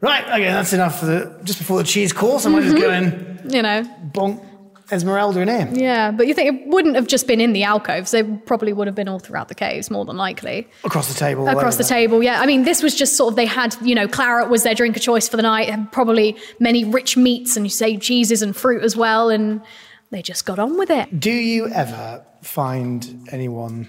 right, 0.00 0.24
okay, 0.24 0.44
that's 0.44 0.72
enough 0.72 1.00
for 1.00 1.06
the 1.06 1.40
just 1.44 1.58
before 1.58 1.78
the 1.78 1.84
cheese 1.84 2.12
course. 2.12 2.44
I 2.46 2.50
might 2.50 2.62
just 2.64 2.76
go 2.76 2.90
in, 2.90 3.40
You 3.48 3.62
know. 3.62 3.84
bonk 4.12 4.44
Esmeralda 4.92 5.40
in 5.40 5.48
here. 5.48 5.68
Yeah, 5.72 6.10
but 6.10 6.26
you 6.26 6.34
think 6.34 6.54
it 6.54 6.68
wouldn't 6.68 6.94
have 6.96 7.06
just 7.06 7.26
been 7.26 7.40
in 7.40 7.54
the 7.54 7.64
alcoves. 7.64 8.10
They 8.10 8.22
probably 8.22 8.72
would 8.72 8.86
have 8.86 8.94
been 8.94 9.08
all 9.08 9.18
throughout 9.18 9.48
the 9.48 9.54
caves, 9.54 9.90
more 9.90 10.04
than 10.04 10.16
likely. 10.16 10.68
Across 10.84 11.08
the 11.08 11.18
table. 11.18 11.48
Across 11.48 11.76
the 11.78 11.84
table, 11.84 12.22
yeah. 12.22 12.40
I 12.40 12.46
mean, 12.46 12.64
this 12.64 12.82
was 12.82 12.94
just 12.94 13.16
sort 13.16 13.32
of, 13.32 13.36
they 13.36 13.46
had, 13.46 13.74
you 13.82 13.94
know, 13.94 14.06
claret 14.06 14.50
was 14.50 14.62
their 14.62 14.74
drink 14.74 14.94
of 14.96 15.02
choice 15.02 15.28
for 15.28 15.36
the 15.36 15.42
night, 15.42 15.68
and 15.68 15.90
probably 15.90 16.36
many 16.60 16.84
rich 16.84 17.16
meats 17.16 17.56
and 17.56 17.64
you 17.66 17.70
say 17.70 17.96
cheeses 17.96 18.42
and 18.42 18.54
fruit 18.54 18.84
as 18.84 18.94
well, 18.94 19.30
and 19.30 19.62
they 20.10 20.20
just 20.20 20.44
got 20.44 20.58
on 20.58 20.78
with 20.78 20.90
it. 20.90 21.18
Do 21.18 21.32
you 21.32 21.68
ever 21.68 22.22
find 22.42 23.26
anyone 23.32 23.88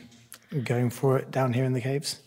going 0.64 0.90
for 0.90 1.18
it 1.18 1.32
down 1.32 1.52
here 1.52 1.66
in 1.66 1.74
the 1.74 1.82
caves? 1.82 2.20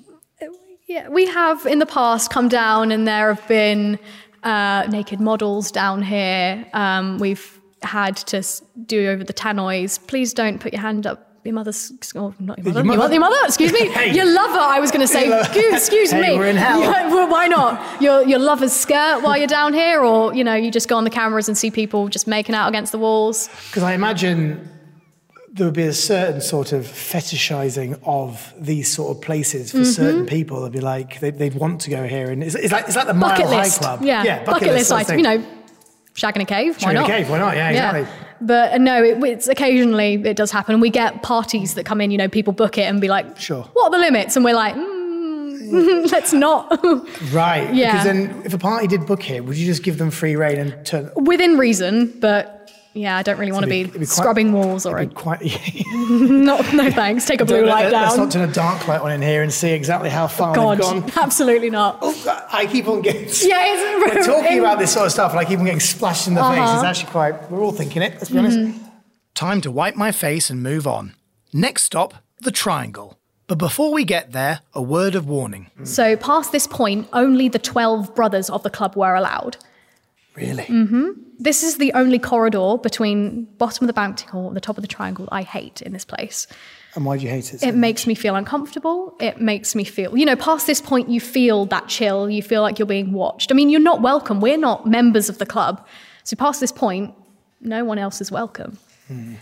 Yeah, 0.86 1.08
we 1.08 1.26
have 1.26 1.66
in 1.66 1.80
the 1.80 1.86
past 1.86 2.30
come 2.30 2.48
down, 2.48 2.92
and 2.92 3.08
there 3.08 3.34
have 3.34 3.48
been 3.48 3.98
uh, 4.44 4.86
naked 4.88 5.18
models 5.18 5.72
down 5.72 6.02
here. 6.02 6.64
Um, 6.72 7.18
we've 7.18 7.55
had 7.82 8.16
to 8.16 8.42
do 8.86 9.08
over 9.10 9.22
the 9.24 9.32
tannoys. 9.34 9.98
Please 10.06 10.32
don't 10.34 10.60
put 10.60 10.72
your 10.72 10.82
hand 10.82 11.06
up. 11.06 11.22
Your 11.44 11.54
mother's, 11.54 11.92
oh, 12.16 12.34
not 12.40 12.58
your 12.58 12.66
mother, 12.72 12.80
Your 12.84 12.96
mother? 12.96 13.12
your 13.14 13.20
mother 13.20 13.36
excuse 13.44 13.72
me. 13.72 13.86
Hey. 13.86 14.12
Your 14.12 14.24
lover, 14.24 14.58
I 14.58 14.80
was 14.80 14.90
going 14.90 15.02
to 15.02 15.06
say, 15.06 15.28
excuse, 15.72 16.10
Hey, 16.10 16.32
me. 16.32 16.36
we're 16.36 16.48
in 16.48 16.56
hell. 16.56 16.80
Well, 16.80 17.28
why 17.28 17.46
not? 17.46 18.02
Your, 18.02 18.24
your 18.26 18.40
lover's 18.40 18.72
skirt 18.72 19.20
while 19.22 19.36
you're 19.38 19.46
down 19.46 19.72
here, 19.72 20.02
or, 20.02 20.34
you 20.34 20.42
know, 20.42 20.54
you 20.54 20.72
just 20.72 20.88
go 20.88 20.96
on 20.96 21.04
the 21.04 21.10
cameras 21.10 21.46
and 21.46 21.56
see 21.56 21.70
people 21.70 22.08
just 22.08 22.26
making 22.26 22.56
out 22.56 22.68
against 22.68 22.90
the 22.90 22.98
walls. 22.98 23.48
Because 23.68 23.84
I 23.84 23.92
imagine 23.92 24.68
there 25.52 25.66
would 25.68 25.74
be 25.74 25.84
a 25.84 25.92
certain 25.92 26.40
sort 26.40 26.72
of 26.72 26.82
fetishizing 26.84 27.98
of 28.04 28.52
these 28.58 28.92
sort 28.92 29.16
of 29.16 29.22
places 29.22 29.70
for 29.70 29.78
Mhm. 29.78 29.86
certain 29.94 30.26
people. 30.26 30.62
They'd 30.62 30.72
be 30.72 30.80
like, 30.80 31.20
they'd, 31.20 31.38
they'd 31.38 31.54
want 31.54 31.80
to 31.82 31.90
go 31.90 32.08
here. 32.08 32.28
And 32.30 32.42
it's, 32.42 32.56
it's, 32.56 32.72
like, 32.72 32.86
it's 32.88 32.96
like 32.96 33.06
the 33.06 33.14
Mile 33.14 33.30
bucket 33.30 33.46
High. 33.46 33.68
Club. 33.68 34.02
Yeah, 34.02 34.24
yeah 34.24 34.44
bucket, 34.44 34.68
list 34.68 34.88
sort 34.88 35.02
of 35.02 35.10
item. 35.10 35.18
You 35.20 35.24
thing. 35.24 35.55
Know, 36.22 36.28
shagging 36.28 36.42
a 36.42 36.44
cave. 36.44 36.76
Why 36.82 36.90
a 36.90 36.94
not? 36.94 37.06
cave, 37.06 37.28
why 37.30 37.38
not? 37.38 37.56
Yeah, 37.56 37.70
exactly. 37.70 38.06
But 38.40 38.74
uh, 38.74 38.78
no, 38.78 39.02
it, 39.02 39.22
it's 39.24 39.48
occasionally 39.48 40.14
it 40.14 40.36
does 40.36 40.50
happen. 40.50 40.80
We 40.80 40.90
get 40.90 41.22
parties 41.22 41.74
that 41.74 41.84
come 41.84 42.00
in. 42.00 42.10
You 42.10 42.18
know, 42.18 42.28
people 42.28 42.52
book 42.52 42.78
it 42.78 42.82
and 42.82 43.00
be 43.00 43.08
like, 43.08 43.38
"Sure, 43.38 43.62
what 43.72 43.86
are 43.86 43.90
the 43.90 43.98
limits?" 43.98 44.36
And 44.36 44.44
we're 44.44 44.54
like, 44.54 44.74
mm, 44.74 46.10
"Let's 46.12 46.32
not." 46.32 46.80
Right. 47.32 47.74
Yeah. 47.74 47.92
Because 47.92 48.04
then 48.04 48.42
if 48.44 48.54
a 48.54 48.58
party 48.58 48.86
did 48.86 49.06
book 49.06 49.22
here, 49.22 49.42
would 49.42 49.56
you 49.56 49.66
just 49.66 49.82
give 49.82 49.98
them 49.98 50.10
free 50.10 50.36
reign 50.36 50.58
and 50.58 50.86
turn 50.86 51.10
Within 51.16 51.56
reason, 51.58 52.12
but 52.20 52.55
yeah, 52.96 53.16
I 53.16 53.22
don't 53.22 53.38
really 53.38 53.52
want 53.52 53.64
to 53.64 53.70
be- 53.70 53.84
be, 53.84 53.90
quite- 53.90 54.08
scrubbing 54.08 54.52
walls 54.52 54.86
or 54.86 54.98
a, 54.98 55.06
quite 55.06 55.40
not. 55.86 56.72
No 56.74 56.90
thanks. 56.90 57.26
Take 57.26 57.40
a 57.40 57.44
blue 57.44 57.64
light 57.66 57.92
Let's 57.92 58.14
down. 58.16 58.24
not 58.24 58.32
turn 58.32 58.48
a 58.48 58.52
dark 58.52 58.88
light 58.88 59.00
on 59.00 59.12
in 59.12 59.22
here 59.22 59.42
and 59.42 59.52
see 59.52 59.70
exactly 59.72 60.08
how 60.08 60.26
far 60.26 60.54
God, 60.54 60.78
they've 60.78 60.82
gone. 60.82 61.12
absolutely 61.16 61.70
not. 61.70 61.98
I 62.52 62.66
keep 62.70 62.88
on 62.88 63.02
getting. 63.02 63.22
Yeah, 63.46 63.64
it's 63.66 64.14
We're 64.16 64.24
talking 64.24 64.58
about 64.58 64.78
this 64.78 64.92
sort 64.92 65.06
of 65.06 65.12
stuff, 65.12 65.30
and 65.32 65.40
I 65.40 65.44
keep 65.44 65.58
on 65.58 65.64
getting 65.64 65.80
splashed 65.80 66.26
in 66.26 66.34
the 66.34 66.42
face. 66.42 66.58
Uh-huh. 66.58 66.74
It's 66.76 66.84
actually 66.84 67.10
quite. 67.12 67.50
We're 67.50 67.60
all 67.60 67.72
thinking 67.72 68.02
it. 68.02 68.14
Let's 68.14 68.30
be 68.30 68.38
honest. 68.38 68.80
Time 69.34 69.60
to 69.60 69.70
wipe 69.70 69.96
my 69.96 70.12
face 70.12 70.48
and 70.50 70.62
move 70.62 70.86
on. 70.86 71.14
Next 71.52 71.82
stop, 71.84 72.14
the 72.40 72.50
triangle. 72.50 73.18
But 73.48 73.58
before 73.58 73.92
we 73.92 74.04
get 74.04 74.32
there, 74.32 74.60
a 74.74 74.82
word 74.82 75.14
of 75.14 75.28
warning. 75.28 75.70
So, 75.84 76.16
past 76.16 76.50
this 76.50 76.66
point, 76.66 77.06
only 77.12 77.48
the 77.48 77.58
12 77.60 78.14
brothers 78.14 78.50
of 78.50 78.62
the 78.64 78.70
club 78.70 78.96
were 78.96 79.14
allowed. 79.14 79.56
Really? 80.36 80.64
hmm 80.64 81.08
This 81.38 81.62
is 81.62 81.78
the 81.78 81.92
only 81.94 82.18
corridor 82.18 82.76
between 82.82 83.44
bottom 83.58 83.84
of 83.84 83.86
the 83.88 83.92
banqueting 83.92 84.28
hall 84.28 84.46
and 84.48 84.56
the 84.56 84.60
top 84.60 84.76
of 84.78 84.82
the 84.82 84.88
triangle 84.88 85.28
I 85.32 85.42
hate 85.42 85.80
in 85.82 85.92
this 85.92 86.04
place. 86.04 86.46
And 86.94 87.04
why 87.04 87.16
do 87.18 87.24
you 87.24 87.30
hate 87.30 87.52
it? 87.54 87.60
so 87.60 87.66
It 87.68 87.74
makes 87.74 88.06
me 88.06 88.14
feel 88.14 88.34
uncomfortable. 88.36 89.16
It 89.20 89.40
makes 89.40 89.74
me 89.74 89.84
feel, 89.84 90.16
you 90.16 90.24
know, 90.24 90.36
past 90.36 90.66
this 90.66 90.80
point, 90.80 91.08
you 91.08 91.20
feel 91.20 91.66
that 91.66 91.88
chill. 91.88 92.28
You 92.30 92.42
feel 92.42 92.62
like 92.62 92.78
you're 92.78 92.86
being 92.86 93.12
watched. 93.12 93.50
I 93.50 93.54
mean, 93.54 93.68
you're 93.70 93.80
not 93.92 94.00
welcome. 94.02 94.40
We're 94.40 94.56
not 94.58 94.86
members 94.86 95.28
of 95.28 95.38
the 95.38 95.46
club. 95.46 95.86
So, 96.24 96.36
past 96.36 96.60
this 96.60 96.72
point, 96.72 97.14
no 97.60 97.84
one 97.84 97.98
else 97.98 98.20
is 98.20 98.30
welcome. 98.32 98.78
Hmm. 99.08 99.34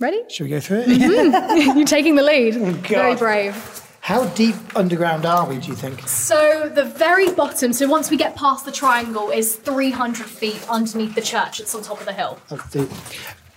Ready? 0.00 0.22
Should 0.28 0.44
we 0.44 0.50
go 0.50 0.60
through 0.60 0.80
it? 0.80 0.88
Mhm. 0.88 1.76
you're 1.76 1.86
taking 1.86 2.16
the 2.16 2.22
lead. 2.22 2.54
Very 2.88 3.12
God. 3.12 3.18
brave. 3.18 3.80
How 4.04 4.26
deep 4.34 4.54
underground 4.76 5.24
are 5.24 5.48
we, 5.48 5.56
do 5.56 5.68
you 5.68 5.74
think? 5.74 6.06
So, 6.06 6.68
the 6.68 6.84
very 6.84 7.30
bottom, 7.32 7.72
so 7.72 7.88
once 7.88 8.10
we 8.10 8.18
get 8.18 8.36
past 8.36 8.66
the 8.66 8.70
triangle, 8.70 9.30
is 9.30 9.56
300 9.56 10.26
feet 10.26 10.62
underneath 10.68 11.14
the 11.14 11.22
church 11.22 11.56
that's 11.56 11.74
on 11.74 11.82
top 11.82 12.00
of 12.00 12.04
the 12.04 12.12
hill. 12.12 12.38
That's 12.50 12.70
deep. 12.70 12.90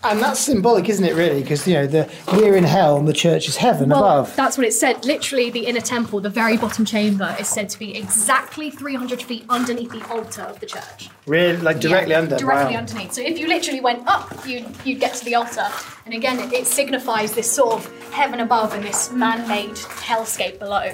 And 0.03 0.19
that's 0.21 0.39
symbolic, 0.39 0.87
isn't 0.89 1.03
it, 1.03 1.15
really? 1.15 1.41
Because, 1.41 1.67
you 1.67 1.73
know, 1.73 1.87
the, 1.87 2.09
we're 2.31 2.55
in 2.55 2.63
hell 2.63 2.97
and 2.97 3.07
the 3.07 3.13
church 3.13 3.47
is 3.47 3.57
heaven 3.57 3.89
Well, 3.89 3.99
above. 4.03 4.35
that's 4.35 4.57
what 4.57 4.65
it 4.65 4.73
said. 4.73 5.03
Literally, 5.03 5.49
the 5.49 5.65
inner 5.65 5.81
temple, 5.81 6.21
the 6.21 6.29
very 6.29 6.55
bottom 6.55 6.85
chamber, 6.85 7.35
is 7.39 7.47
said 7.47 7.67
to 7.69 7.79
be 7.79 7.97
exactly 7.97 8.69
300 8.69 9.21
feet 9.21 9.43
underneath 9.49 9.91
the 9.91 10.07
altar 10.09 10.43
of 10.43 10.59
the 10.59 10.65
church. 10.67 11.09
Really? 11.25 11.57
Like 11.57 11.79
directly 11.79 12.11
Yeah, 12.11 12.19
under? 12.19 12.37
Directly 12.37 12.75
wow. 12.75 12.79
underneath. 12.81 13.13
So 13.13 13.21
if 13.21 13.39
you 13.39 13.47
literally 13.47 13.81
went 13.81 14.07
up, 14.07 14.31
you'd, 14.47 14.65
you'd 14.85 14.99
get 14.99 15.15
to 15.15 15.25
the 15.25 15.35
altar. 15.35 15.67
And 16.05 16.13
again, 16.13 16.39
it, 16.39 16.53
it 16.53 16.67
signifies 16.67 17.33
this 17.33 17.51
sort 17.51 17.73
of 17.73 18.11
heaven 18.11 18.39
above 18.39 18.73
and 18.73 18.83
this 18.83 19.11
man 19.11 19.47
made 19.47 19.71
hellscape 19.71 20.59
below. 20.59 20.91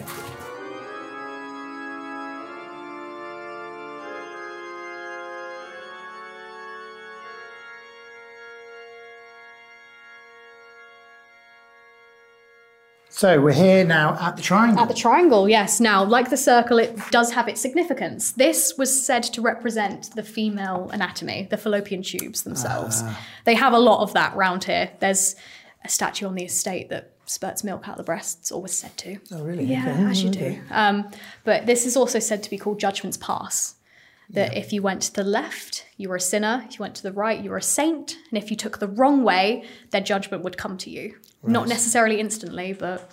So 13.16 13.40
we're 13.40 13.54
here 13.54 13.86
now 13.86 14.18
at 14.20 14.38
the 14.38 14.42
triangle. 14.42 14.80
At 14.82 14.88
the 14.88 14.96
triangle, 14.96 15.48
yes. 15.48 15.80
Now, 15.80 16.04
like 16.04 16.32
the 16.32 16.36
circle, 16.38 16.80
it 16.80 16.98
does 17.12 17.32
have 17.32 17.48
its 17.48 17.62
significance. 17.62 18.32
This 18.32 18.74
was 18.76 19.06
said 19.06 19.22
to 19.34 19.42
represent 19.42 20.10
the 20.16 20.24
female 20.24 20.90
anatomy, 20.92 21.48
the 21.52 21.58
fallopian 21.58 22.02
tubes 22.02 22.42
themselves. 22.42 23.02
Ah. 23.06 23.22
They 23.46 23.54
have 23.54 23.72
a 23.74 23.78
lot 23.78 24.02
of 24.02 24.14
that 24.14 24.36
round 24.36 24.64
here. 24.64 24.90
There's 25.00 25.36
a 25.86 25.90
statue 25.90 26.26
on 26.26 26.34
the 26.34 26.44
estate 26.44 26.90
that 26.90 27.12
spurts 27.28 27.64
milk 27.64 27.88
out 27.88 27.94
of 27.94 27.98
the 27.98 28.04
breasts, 28.04 28.52
always 28.52 28.74
said 28.74 28.98
to. 28.98 29.20
Oh, 29.32 29.44
really? 29.44 29.66
Yeah, 29.66 29.92
Okay. 29.92 30.04
as 30.06 30.24
you 30.24 30.32
do. 30.32 30.60
Um, 30.72 31.08
but 31.44 31.68
this 31.68 31.86
is 31.86 31.96
also 31.96 32.18
said 32.18 32.42
to 32.42 32.50
be 32.50 32.58
called 32.58 32.80
Judgment's 32.80 33.18
Pass. 33.18 33.76
That 34.32 34.58
if 34.58 34.74
you 34.74 34.82
went 34.82 35.04
to 35.04 35.14
the 35.14 35.24
left, 35.24 35.86
you 35.98 36.10
were 36.10 36.16
a 36.16 36.20
sinner. 36.20 36.64
If 36.68 36.80
you 36.80 36.84
went 36.84 36.96
to 36.96 37.04
the 37.04 37.12
right, 37.12 37.40
you 37.40 37.52
were 37.52 37.58
a 37.58 37.62
saint. 37.62 38.18
And 38.32 38.42
if 38.42 38.50
you 38.50 38.58
took 38.58 38.80
the 38.80 38.88
wrong 38.88 39.24
way, 39.24 39.66
their 39.92 40.02
judgment 40.02 40.44
would 40.44 40.58
come 40.58 40.78
to 40.80 40.90
you. 40.90 41.16
Not 41.44 41.68
necessarily 41.68 42.20
instantly, 42.20 42.74
but 42.74 43.10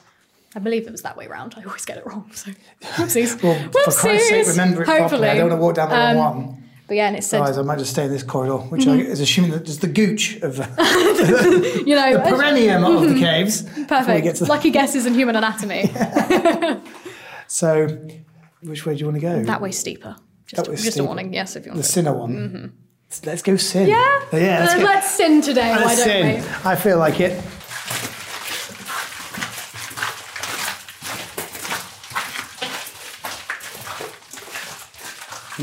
I 0.55 0.59
believe 0.61 0.87
it 0.87 0.93
was 0.93 1.03
that 1.03 1.17
way 1.17 1.27
round. 1.27 1.55
I 1.57 1.65
always 1.65 1.85
get 1.85 1.99
it 1.99 2.07
wrong. 2.07 2.31
So, 2.35 2.51
whoopsies. 2.83 3.43
Well, 3.43 3.71
for 3.85 3.93
Christ's 3.93 4.29
sake, 4.29 4.47
remember 4.47 4.83
it 4.83 4.87
properly. 4.87 5.29
I 5.29 5.35
don't 5.35 5.49
want 5.51 5.59
to 5.61 5.65
walk 5.65 5.75
down 5.77 5.89
the 5.91 5.97
wrong 5.97 6.17
Um, 6.17 6.47
one. 6.47 6.57
But 6.87 6.97
yeah, 6.97 7.07
and 7.07 7.17
it 7.17 7.23
said, 7.23 7.41
Otherwise, 7.41 7.59
I 7.59 7.63
might 7.63 7.79
just 7.79 7.93
stay 7.93 8.05
in 8.07 8.11
this 8.11 8.25
corridor, 8.25 8.57
which 8.57 8.83
Mhm. 8.83 8.99
I, 8.99 9.03
is 9.03 9.21
assuming 9.21 9.53
that 9.53 9.65
there's 9.65 9.79
the 9.79 9.87
gooch 9.87 10.37
of 10.43 10.59
uh, 10.61 10.65
you 11.87 11.95
know, 11.95 12.15
the 12.25 12.25
perineum 12.37 12.83
of 12.85 13.09
the 13.09 13.15
caves. 13.19 13.63
Perfect. 13.87 14.39
the- 14.41 14.47
Lucky 14.47 14.71
guesses 14.71 15.07
in 15.07 15.15
human 15.15 15.37
anatomy. 15.37 15.89
So, 17.47 17.87
which 18.63 18.87
way 18.87 18.95
do 18.95 19.01
you 19.01 19.07
want 19.07 19.17
to 19.17 19.21
go? 19.21 19.43
that 19.45 19.61
way 19.61 19.71
steeper. 19.73 20.17
Just, 20.47 20.65
That 20.65 20.71
way 20.71 20.77
just 20.77 20.99
a 20.99 21.05
warning. 21.05 21.33
Yes, 21.33 21.57
if 21.57 21.65
you 21.65 21.71
want 21.73 21.79
The 21.83 21.87
to. 21.87 21.93
sinner 21.93 22.13
one. 22.13 22.33
Mhm. 22.33 23.27
Let's 23.27 23.43
go 23.43 23.57
sin. 23.57 23.89
Yeah. 23.89 24.21
Yeah. 24.33 24.65
Let's, 24.69 24.83
let's 24.83 25.11
sin 25.11 25.41
today. 25.43 25.71
Let's 25.73 25.85
why 25.85 25.95
don't 25.97 26.05
sin. 26.05 26.43
we? 26.43 26.71
I 26.71 26.77
feel 26.77 26.99
like 26.99 27.21
it. 27.21 27.41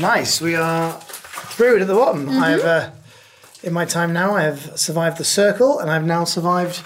Nice. 0.00 0.40
We 0.40 0.54
are 0.54 0.92
through 1.00 1.76
it 1.76 1.82
at 1.82 1.88
the 1.88 1.94
bottom. 1.94 2.26
Mhm. 2.28 2.40
I 2.42 2.50
have, 2.50 2.60
uh, 2.64 2.90
in 3.62 3.72
my 3.72 3.84
time 3.84 4.12
now, 4.12 4.34
I 4.36 4.42
have 4.42 4.72
survived 4.78 5.18
the 5.18 5.24
circle, 5.24 5.78
and 5.80 5.90
I've 5.90 6.04
now 6.04 6.24
survived 6.24 6.80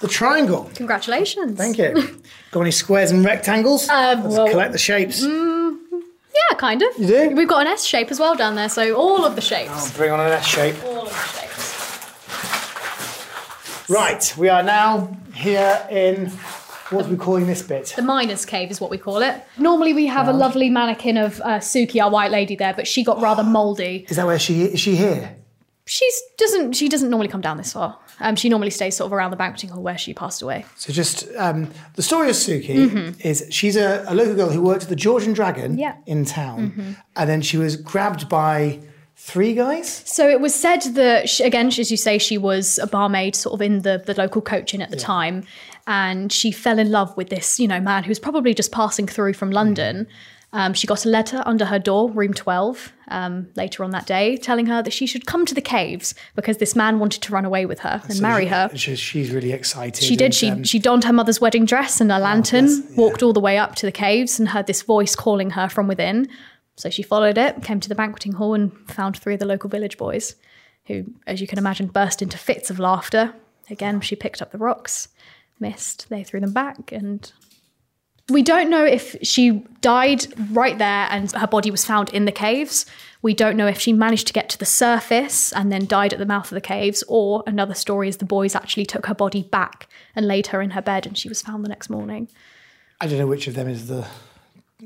the 0.00 0.08
triangle. 0.08 0.70
Congratulations. 0.74 1.56
Thank 1.58 1.78
you. 1.78 1.92
Got 2.52 2.60
any 2.62 2.70
squares 2.70 3.10
and 3.10 3.24
rectangles? 3.24 3.88
Um, 3.88 4.22
Let's 4.24 4.36
well- 4.36 4.48
collect 4.48 4.72
the 4.72 4.78
shapes. 4.78 5.22
Mm, 5.22 5.76
yeah, 6.34 6.56
kind 6.56 6.82
of. 6.82 6.88
You 6.98 7.06
do? 7.06 7.30
We've 7.36 7.48
got 7.48 7.62
an 7.62 7.66
S 7.68 7.84
shape 7.84 8.10
as 8.10 8.18
well 8.20 8.34
down 8.34 8.54
there, 8.54 8.68
so 8.68 8.94
all 8.94 9.24
of 9.24 9.34
the 9.36 9.40
shapes. 9.42 9.70
I'll 9.72 9.96
bring 9.96 10.10
on 10.12 10.20
an 10.20 10.32
S 10.32 10.46
shape. 10.46 10.76
All 10.84 11.02
of 11.02 11.08
the 11.08 11.14
shapes. 11.14 11.38
Right, 13.88 14.34
we 14.36 14.48
are 14.48 14.62
now 14.62 15.16
here 15.34 15.86
in 15.90 16.32
what 16.90 17.06
are 17.06 17.08
we 17.08 17.16
calling 17.16 17.46
this 17.46 17.62
bit? 17.62 17.92
The 17.96 18.02
miner's 18.02 18.44
cave 18.44 18.70
is 18.70 18.80
what 18.80 18.90
we 18.90 18.98
call 18.98 19.22
it. 19.22 19.42
Normally 19.58 19.92
we 19.92 20.06
have 20.06 20.28
a 20.28 20.32
lovely 20.32 20.70
mannequin 20.70 21.16
of 21.16 21.40
uh, 21.40 21.58
Suki, 21.58 22.02
our 22.02 22.10
white 22.10 22.30
lady, 22.30 22.56
there, 22.56 22.74
but 22.74 22.86
she 22.86 23.02
got 23.04 23.20
rather 23.20 23.42
mouldy. 23.56 24.06
Is 24.08 24.16
that 24.16 24.26
where 24.26 24.38
she 24.38 24.62
is? 24.64 24.80
She 24.80 24.96
here? 24.96 25.36
She's 25.88 26.20
doesn't 26.36 26.72
she 26.72 26.88
doesn't 26.88 27.10
normally 27.10 27.28
come 27.28 27.40
down 27.40 27.58
this 27.58 27.72
far. 27.72 27.96
Um, 28.18 28.34
she 28.34 28.48
normally 28.48 28.70
stays 28.70 28.96
sort 28.96 29.06
of 29.06 29.12
around 29.12 29.30
the 29.30 29.36
banqueting 29.36 29.70
hall 29.70 29.82
where 29.82 29.98
she 29.98 30.12
passed 30.14 30.42
away. 30.42 30.64
So 30.76 30.92
just 30.92 31.28
um, 31.36 31.70
the 31.94 32.02
story 32.02 32.28
of 32.28 32.34
Suki 32.34 32.88
Mhm. 32.90 33.24
is 33.24 33.46
she's 33.50 33.76
a, 33.76 34.04
a 34.08 34.14
local 34.14 34.34
girl 34.34 34.48
who 34.50 34.60
worked 34.62 34.82
at 34.84 34.88
the 34.88 34.96
George 34.96 35.24
and 35.24 35.34
Dragon 35.34 35.78
Yeah. 35.78 35.94
in 36.06 36.24
town, 36.24 36.72
Mhm. 36.76 36.96
and 37.14 37.30
then 37.30 37.40
she 37.40 37.56
was 37.56 37.76
grabbed 37.76 38.28
by 38.28 38.80
three 39.14 39.54
guys. 39.54 40.02
So 40.06 40.28
it 40.28 40.40
was 40.40 40.54
said 40.54 40.82
that, 40.94 41.28
she, 41.28 41.42
again, 41.44 41.68
as 41.68 41.90
you 41.90 41.96
say, 41.96 42.18
she 42.18 42.36
was 42.36 42.78
a 42.78 42.86
barmaid 42.86 43.34
sort 43.36 43.54
of 43.54 43.62
in 43.62 43.82
the, 43.82 44.02
the 44.04 44.14
local 44.14 44.42
coaching 44.42 44.82
at 44.82 44.90
the 44.90 44.96
time. 44.96 45.44
And 45.86 46.32
she 46.32 46.50
fell 46.50 46.78
in 46.78 46.90
love 46.90 47.16
with 47.16 47.28
this, 47.28 47.60
you 47.60 47.68
know, 47.68 47.80
man 47.80 48.04
who 48.04 48.08
was 48.08 48.18
probably 48.18 48.54
just 48.54 48.72
passing 48.72 49.06
through 49.06 49.34
from 49.34 49.50
London. 49.50 50.06
Um, 50.52 50.74
she 50.74 50.86
got 50.86 51.04
a 51.04 51.08
letter 51.08 51.42
under 51.44 51.64
her 51.66 51.78
door, 51.78 52.10
room 52.10 52.32
12, 52.32 52.92
um, 53.08 53.48
later 53.56 53.84
on 53.84 53.90
that 53.90 54.06
day, 54.06 54.36
telling 54.36 54.66
her 54.66 54.82
that 54.82 54.92
she 54.92 55.04
should 55.06 55.26
come 55.26 55.44
to 55.44 55.54
the 55.54 55.60
caves 55.60 56.14
because 56.34 56.58
this 56.58 56.74
man 56.74 56.98
wanted 56.98 57.20
to 57.22 57.32
run 57.32 57.44
away 57.44 57.66
with 57.66 57.80
her 57.80 58.00
and 58.04 58.14
So 58.14 58.22
marry 58.22 58.46
her. 58.46 58.70
she- 58.74 58.96
she's 58.96 59.32
really 59.32 59.52
excited. 59.52 60.02
She 60.02 60.16
did. 60.16 60.26
and, 60.26 60.34
She 60.34 60.48
um, 60.50 60.64
she 60.64 60.78
donned 60.78 61.04
her 61.04 61.12
mother's 61.12 61.40
wedding 61.40 61.66
dress 61.66 62.00
and 62.00 62.10
a 62.10 62.18
lantern, 62.18 62.68
walked 62.96 63.22
all 63.22 63.32
the 63.32 63.40
way 63.40 63.58
up 63.58 63.74
to 63.76 63.86
the 63.86 63.92
caves, 63.92 64.38
and 64.38 64.48
heard 64.48 64.66
this 64.66 64.82
voice 64.82 65.14
calling 65.14 65.50
her 65.50 65.68
from 65.68 65.88
within. 65.88 66.28
So 66.76 66.90
she 66.90 67.02
followed 67.02 67.38
it, 67.38 67.62
came 67.62 67.80
to 67.80 67.88
the 67.88 67.94
banqueting 67.94 68.32
hall, 68.32 68.54
and 68.54 68.72
found 68.90 69.16
three 69.18 69.34
of 69.34 69.40
the 69.40 69.46
local 69.46 69.68
village 69.68 69.98
boys, 69.98 70.36
who, 70.86 71.04
as 71.26 71.40
you 71.40 71.46
can 71.46 71.58
imagine, 71.58 71.88
burst 71.88 72.22
into 72.22 72.38
fits 72.38 72.70
of 72.70 72.78
laughter. 72.78 73.34
Again, 73.68 74.00
she 74.00 74.14
picked 74.16 74.40
up 74.40 74.52
the 74.52 74.58
rocks, 74.58 75.08
missed. 75.60 76.08
They 76.08 76.22
threw 76.24 76.40
them 76.40 76.52
back, 76.52 76.92
and 76.92 77.30
we 78.28 78.42
don't 78.42 78.68
know 78.68 78.84
if 78.84 79.16
she 79.22 79.64
died 79.80 80.26
right 80.50 80.76
there 80.78 81.06
and 81.10 81.30
her 81.32 81.46
body 81.46 81.70
was 81.70 81.84
found 81.84 82.12
in 82.12 82.24
the 82.24 82.32
caves. 82.32 82.84
We 83.22 83.34
don't 83.34 83.56
know 83.56 83.68
if 83.68 83.78
she 83.78 83.92
managed 83.92 84.26
to 84.26 84.32
get 84.32 84.48
to 84.50 84.58
the 84.58 84.64
surface 84.64 85.52
and 85.52 85.70
then 85.70 85.86
died 85.86 86.12
at 86.12 86.18
the 86.18 86.26
mouth 86.26 86.50
of 86.50 86.54
the 86.54 86.60
caves, 86.60 87.04
or 87.08 87.44
another 87.46 87.74
story 87.74 88.08
is 88.08 88.16
the 88.16 88.24
boys 88.24 88.54
actually 88.54 88.86
took 88.86 89.06
her 89.06 89.14
body 89.14 89.42
back 89.44 89.88
and 90.14 90.26
laid 90.26 90.48
her 90.48 90.60
in 90.60 90.70
her 90.70 90.82
bed 90.82 91.06
and 91.06 91.16
she 91.16 91.28
was 91.28 91.40
found 91.40 91.64
the 91.64 91.68
next 91.68 91.88
morning. 91.88 92.28
I 93.00 93.06
don't 93.06 93.18
know 93.18 93.26
which 93.26 93.46
of 93.46 93.54
them 93.54 93.68
is 93.68 93.86
the 93.86 94.06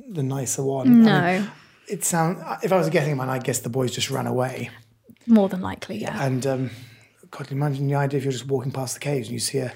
the 0.08 0.22
nicer 0.22 0.62
one. 0.62 1.02
No. 1.04 1.14
I 1.14 1.38
mean, 1.38 1.50
it 1.88 2.04
sound. 2.04 2.44
If 2.62 2.72
I 2.72 2.76
was 2.76 2.90
guessing 2.90 3.16
mine, 3.16 3.28
I 3.28 3.38
guess 3.38 3.60
the 3.60 3.70
boys 3.70 3.92
just 3.92 4.10
ran 4.10 4.26
away. 4.26 4.70
More 5.26 5.48
than 5.48 5.60
likely, 5.60 5.98
yeah. 5.98 6.24
And 6.24 6.46
um, 6.46 6.70
God, 7.30 7.50
imagine 7.50 7.86
the 7.88 7.94
idea 7.94 8.18
if 8.18 8.24
you're 8.24 8.32
just 8.32 8.46
walking 8.46 8.72
past 8.72 8.94
the 8.94 9.00
caves 9.00 9.28
and 9.28 9.34
you 9.34 9.40
see 9.40 9.58
a 9.58 9.72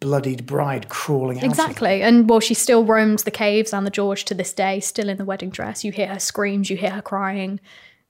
bloodied 0.00 0.46
bride 0.46 0.88
crawling 0.88 1.38
out. 1.38 1.44
Exactly. 1.44 2.02
And 2.02 2.28
well, 2.28 2.40
she 2.40 2.54
still 2.54 2.84
roams 2.84 3.24
the 3.24 3.30
caves 3.30 3.72
and 3.72 3.86
the 3.86 3.90
George 3.90 4.24
to 4.26 4.34
this 4.34 4.52
day, 4.52 4.80
still 4.80 5.08
in 5.08 5.16
the 5.16 5.24
wedding 5.24 5.50
dress. 5.50 5.84
You 5.84 5.92
hear 5.92 6.06
her 6.08 6.18
screams, 6.20 6.70
you 6.70 6.76
hear 6.76 6.90
her 6.90 7.02
crying. 7.02 7.58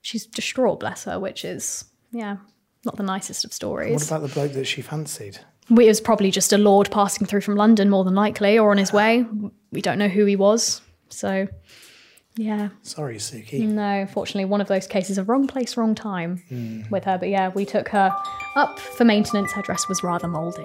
She's 0.03 0.27
distraught, 0.27 0.81
bless 0.81 1.05
her, 1.05 1.19
which 1.19 1.45
is, 1.45 1.85
yeah, 2.13 2.37
not 2.85 2.97
the 2.97 3.03
nicest 3.03 3.45
of 3.45 3.53
stories. 3.53 3.93
What 3.95 4.07
about 4.07 4.23
the 4.23 4.29
bloke 4.35 4.53
that 4.53 4.67
she 4.67 4.83
fancied? 4.83 5.39
It 5.71 5.75
was 5.75 6.01
probably 6.01 6.31
just 6.31 6.53
a 6.53 6.59
lord 6.59 6.91
passing 6.91 7.27
through 7.27 7.43
from 7.43 7.57
London, 7.57 7.91
more 7.91 8.05
than 8.05 8.15
likely, 8.15 8.59
or 8.59 8.71
on 8.71 8.79
his 8.79 8.93
way. 8.93 9.27
We 9.71 9.81
don't 9.83 9.99
know 9.99 10.09
who 10.09 10.25
he 10.25 10.35
was. 10.37 10.81
So, 11.11 11.47
yeah. 12.37 12.69
Sorry, 12.83 13.17
Suki. 13.17 13.67
No, 13.67 14.07
fortunately, 14.07 14.47
one 14.47 14.61
of 14.63 14.69
those 14.69 14.87
cases 14.87 15.19
of 15.19 15.29
wrong 15.29 15.47
place, 15.47 15.77
wrong 15.77 15.95
time 15.95 16.43
Hmm. 16.49 16.83
with 16.91 17.05
her. 17.05 17.19
But 17.19 17.29
yeah, 17.29 17.49
we 17.49 17.67
took 17.67 17.89
her 17.89 18.15
up 18.57 18.79
for 18.79 19.05
maintenance. 19.05 19.53
Her 19.53 19.63
dress 19.63 19.89
was 19.89 20.03
rather 20.03 20.29
mouldy. 20.29 20.65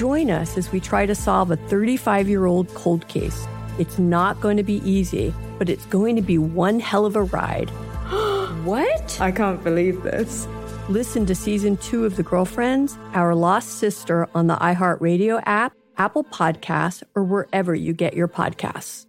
Join 0.00 0.30
us 0.30 0.56
as 0.56 0.72
we 0.72 0.80
try 0.80 1.04
to 1.04 1.14
solve 1.14 1.50
a 1.50 1.56
35 1.56 2.26
year 2.26 2.46
old 2.46 2.72
cold 2.72 3.06
case. 3.08 3.46
It's 3.78 3.98
not 3.98 4.40
going 4.40 4.56
to 4.56 4.62
be 4.62 4.76
easy, 4.76 5.34
but 5.58 5.68
it's 5.68 5.84
going 5.84 6.16
to 6.16 6.22
be 6.22 6.38
one 6.38 6.80
hell 6.80 7.04
of 7.04 7.16
a 7.16 7.24
ride. 7.24 7.68
what? 8.64 9.20
I 9.20 9.30
can't 9.30 9.62
believe 9.62 10.02
this. 10.02 10.48
Listen 10.88 11.26
to 11.26 11.34
season 11.34 11.76
two 11.76 12.06
of 12.06 12.16
The 12.16 12.22
Girlfriends, 12.22 12.96
Our 13.12 13.34
Lost 13.34 13.78
Sister 13.78 14.26
on 14.34 14.46
the 14.46 14.56
iHeartRadio 14.56 15.42
app, 15.44 15.74
Apple 15.98 16.24
Podcasts, 16.24 17.02
or 17.14 17.22
wherever 17.22 17.74
you 17.74 17.92
get 17.92 18.14
your 18.14 18.26
podcasts. 18.26 19.04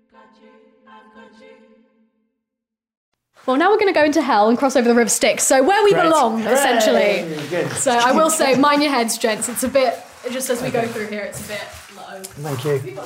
Well, 3.46 3.56
now 3.56 3.70
we're 3.70 3.80
going 3.80 3.94
to 3.94 3.98
go 3.98 4.04
into 4.04 4.22
hell 4.22 4.50
and 4.50 4.58
cross 4.58 4.76
over 4.76 4.90
the 4.90 4.94
River 4.94 5.10
Styx. 5.10 5.46
So 5.46 5.64
where 5.64 5.86
we 5.86 5.94
Great. 5.94 6.04
belong, 6.04 6.42
essentially. 6.42 7.34
Good. 7.48 7.72
So 7.72 7.92
I 7.92 8.12
will 8.12 8.30
say, 8.30 8.58
mind 8.58 8.84
your 8.84 8.92
heads, 8.92 9.18
gents. 9.18 9.48
It's 9.48 9.64
a 9.64 9.70
bit. 9.70 9.98
Just 10.30 10.50
as 10.50 10.62
we 10.62 10.70
go 10.70 10.88
through 10.88 11.08
here, 11.08 11.22
it's 11.22 11.44
a 11.46 11.48
bit 11.48 11.62
low. 11.96 12.22
Thank 12.24 12.64
you. 12.64 12.98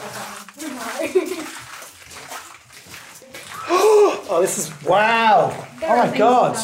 oh, 3.68 4.40
this 4.42 4.58
is 4.58 4.84
wow! 4.84 5.52
oh 5.84 5.98
my 6.08 6.18
god! 6.18 6.58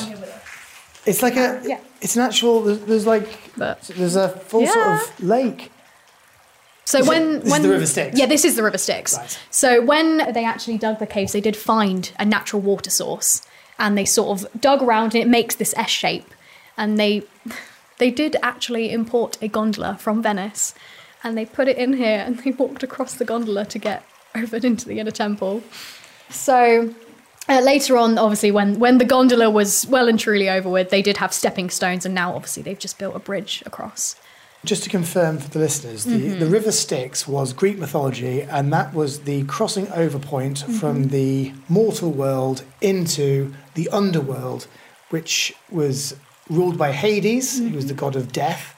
It's 1.05 1.21
like 1.23 1.35
a. 1.35 1.61
Yeah. 1.63 1.79
It's 2.01 2.15
an 2.15 2.23
actual. 2.23 2.61
There's, 2.61 2.79
there's 2.81 3.07
like. 3.07 3.55
There's 3.55 4.15
a 4.15 4.29
full 4.29 4.67
sort 4.67 4.87
of 4.87 5.23
lake. 5.23 5.71
So 6.85 6.99
Is 6.99 7.05
it- 7.05 7.09
when 7.09 7.33
this 7.33 7.45
is 7.45 7.51
when 7.51 7.61
the 7.61 7.69
River 7.69 7.85
Styx? 7.85 8.17
yeah, 8.19 8.25
this 8.25 8.43
is 8.43 8.55
the 8.55 8.63
River 8.63 8.77
Styx. 8.77 9.17
Right. 9.17 9.39
So 9.49 9.81
when 9.81 10.17
they 10.33 10.43
actually 10.43 10.77
dug 10.77 10.99
the 10.99 11.07
caves, 11.07 11.31
they 11.31 11.41
did 11.41 11.55
find 11.55 12.11
a 12.19 12.25
natural 12.25 12.61
water 12.61 12.89
source, 12.89 13.41
and 13.79 13.97
they 13.97 14.05
sort 14.05 14.41
of 14.41 14.61
dug 14.61 14.81
around, 14.83 15.15
and 15.15 15.23
it 15.23 15.27
makes 15.27 15.55
this 15.55 15.73
S 15.77 15.89
shape, 15.89 16.29
and 16.77 16.99
they 16.99 17.23
they 18.01 18.09
did 18.09 18.35
actually 18.41 18.91
import 18.91 19.37
a 19.43 19.47
gondola 19.47 19.95
from 19.99 20.23
Venice, 20.23 20.73
and 21.23 21.37
they 21.37 21.45
put 21.45 21.67
it 21.67 21.77
in 21.77 21.93
here, 21.93 22.23
and 22.25 22.39
they 22.39 22.49
walked 22.49 22.81
across 22.81 23.13
the 23.13 23.25
gondola 23.25 23.63
to 23.65 23.77
get 23.77 24.03
over 24.35 24.57
into 24.69 24.87
the 24.89 24.99
inner 24.99 25.11
temple. 25.11 25.61
So. 26.29 26.93
Uh, 27.49 27.59
later 27.59 27.97
on, 27.97 28.19
obviously, 28.19 28.51
when, 28.51 28.77
when 28.79 28.99
the 28.99 29.03
gondola 29.03 29.49
was 29.49 29.85
well 29.87 30.07
and 30.07 30.19
truly 30.19 30.47
over 30.47 30.69
with, 30.69 30.91
they 30.91 31.01
did 31.01 31.17
have 31.17 31.33
stepping 31.33 31.71
stones, 31.71 32.05
and 32.05 32.13
now 32.13 32.35
obviously 32.35 32.61
they've 32.61 32.77
just 32.77 32.99
built 32.99 33.15
a 33.15 33.19
bridge 33.19 33.63
across. 33.65 34.15
Just 34.63 34.83
to 34.83 34.89
confirm 34.91 35.39
for 35.39 35.49
the 35.49 35.57
listeners, 35.57 36.03
the, 36.05 36.11
Mhm. 36.11 36.39
the 36.39 36.45
River 36.45 36.71
Styx 36.71 37.27
was 37.27 37.51
Greek 37.51 37.79
mythology, 37.79 38.43
and 38.43 38.71
that 38.71 38.93
was 38.93 39.21
the 39.21 39.43
crossing 39.45 39.91
over 39.91 40.19
point 40.19 40.59
from 40.59 41.07
the 41.09 41.51
mortal 41.67 42.11
world 42.11 42.61
into 42.79 43.53
the 43.73 43.89
underworld, 43.89 44.67
which 45.09 45.53
was 45.71 46.13
ruled 46.51 46.77
by 46.77 46.91
Hades, 46.91 47.59
who 47.59 47.69
was 47.71 47.85
the 47.87 47.93
god 47.93 48.15
of 48.15 48.31
death, 48.31 48.75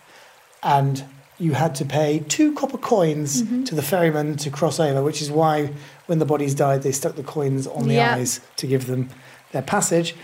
and 0.62 1.04
you 1.40 1.54
had 1.54 1.74
to 1.76 1.86
pay 1.86 2.20
two 2.20 2.54
copper 2.54 2.78
coins 2.78 3.42
Mhm. 3.42 3.66
to 3.66 3.74
the 3.76 3.82
ferryman 3.82 4.38
to 4.38 4.50
cross 4.50 4.80
over, 4.80 5.02
which 5.02 5.22
is 5.22 5.30
why 5.32 5.72
when 6.06 6.20
the 6.20 6.26
bodies 6.26 6.54
died, 6.54 6.84
they 6.84 6.92
stuck 6.92 7.16
the 7.16 7.24
coins 7.24 7.66
on 7.68 7.88
the 7.88 7.96
Yeah. 7.96 8.14
eyes 8.16 8.40
to 8.58 8.68
give 8.68 8.86
them 8.88 9.10
their 9.52 9.64
passage. 9.64 10.16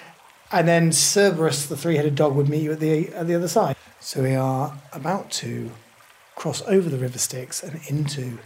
And 0.52 0.68
then 0.68 0.92
Cerberus, 0.92 1.66
the 1.66 1.76
three-headed 1.78 2.16
dog, 2.16 2.36
would 2.36 2.50
meet 2.50 2.62
you 2.64 2.72
at 2.74 2.80
the 2.80 3.10
at 3.14 3.28
the 3.28 3.36
other 3.36 3.48
side. 3.48 3.76
So 4.00 4.22
we 4.24 4.36
are 4.36 4.74
about 4.94 5.30
to 5.44 5.72
cross 6.36 6.62
over 6.68 6.88
the 6.90 6.98
river 6.98 7.18
Styx 7.20 7.62
and 7.64 7.80
into 7.88 8.38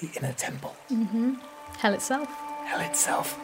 the 0.00 0.08
inner 0.16 0.32
temple. 0.34 0.74
hmm 0.88 1.34
Hell 1.78 1.94
itself. 1.94 2.28
Hell 2.66 2.80
itself. 2.80 3.38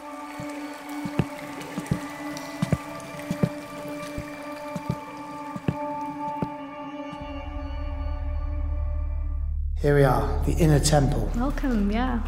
Here 9.85 9.93
we 9.93 10.03
are, 10.03 10.43
the 10.47 10.53
inner 10.53 10.79
temple. 10.79 11.31
Welcome, 11.35 11.91
yeah. 11.91 12.19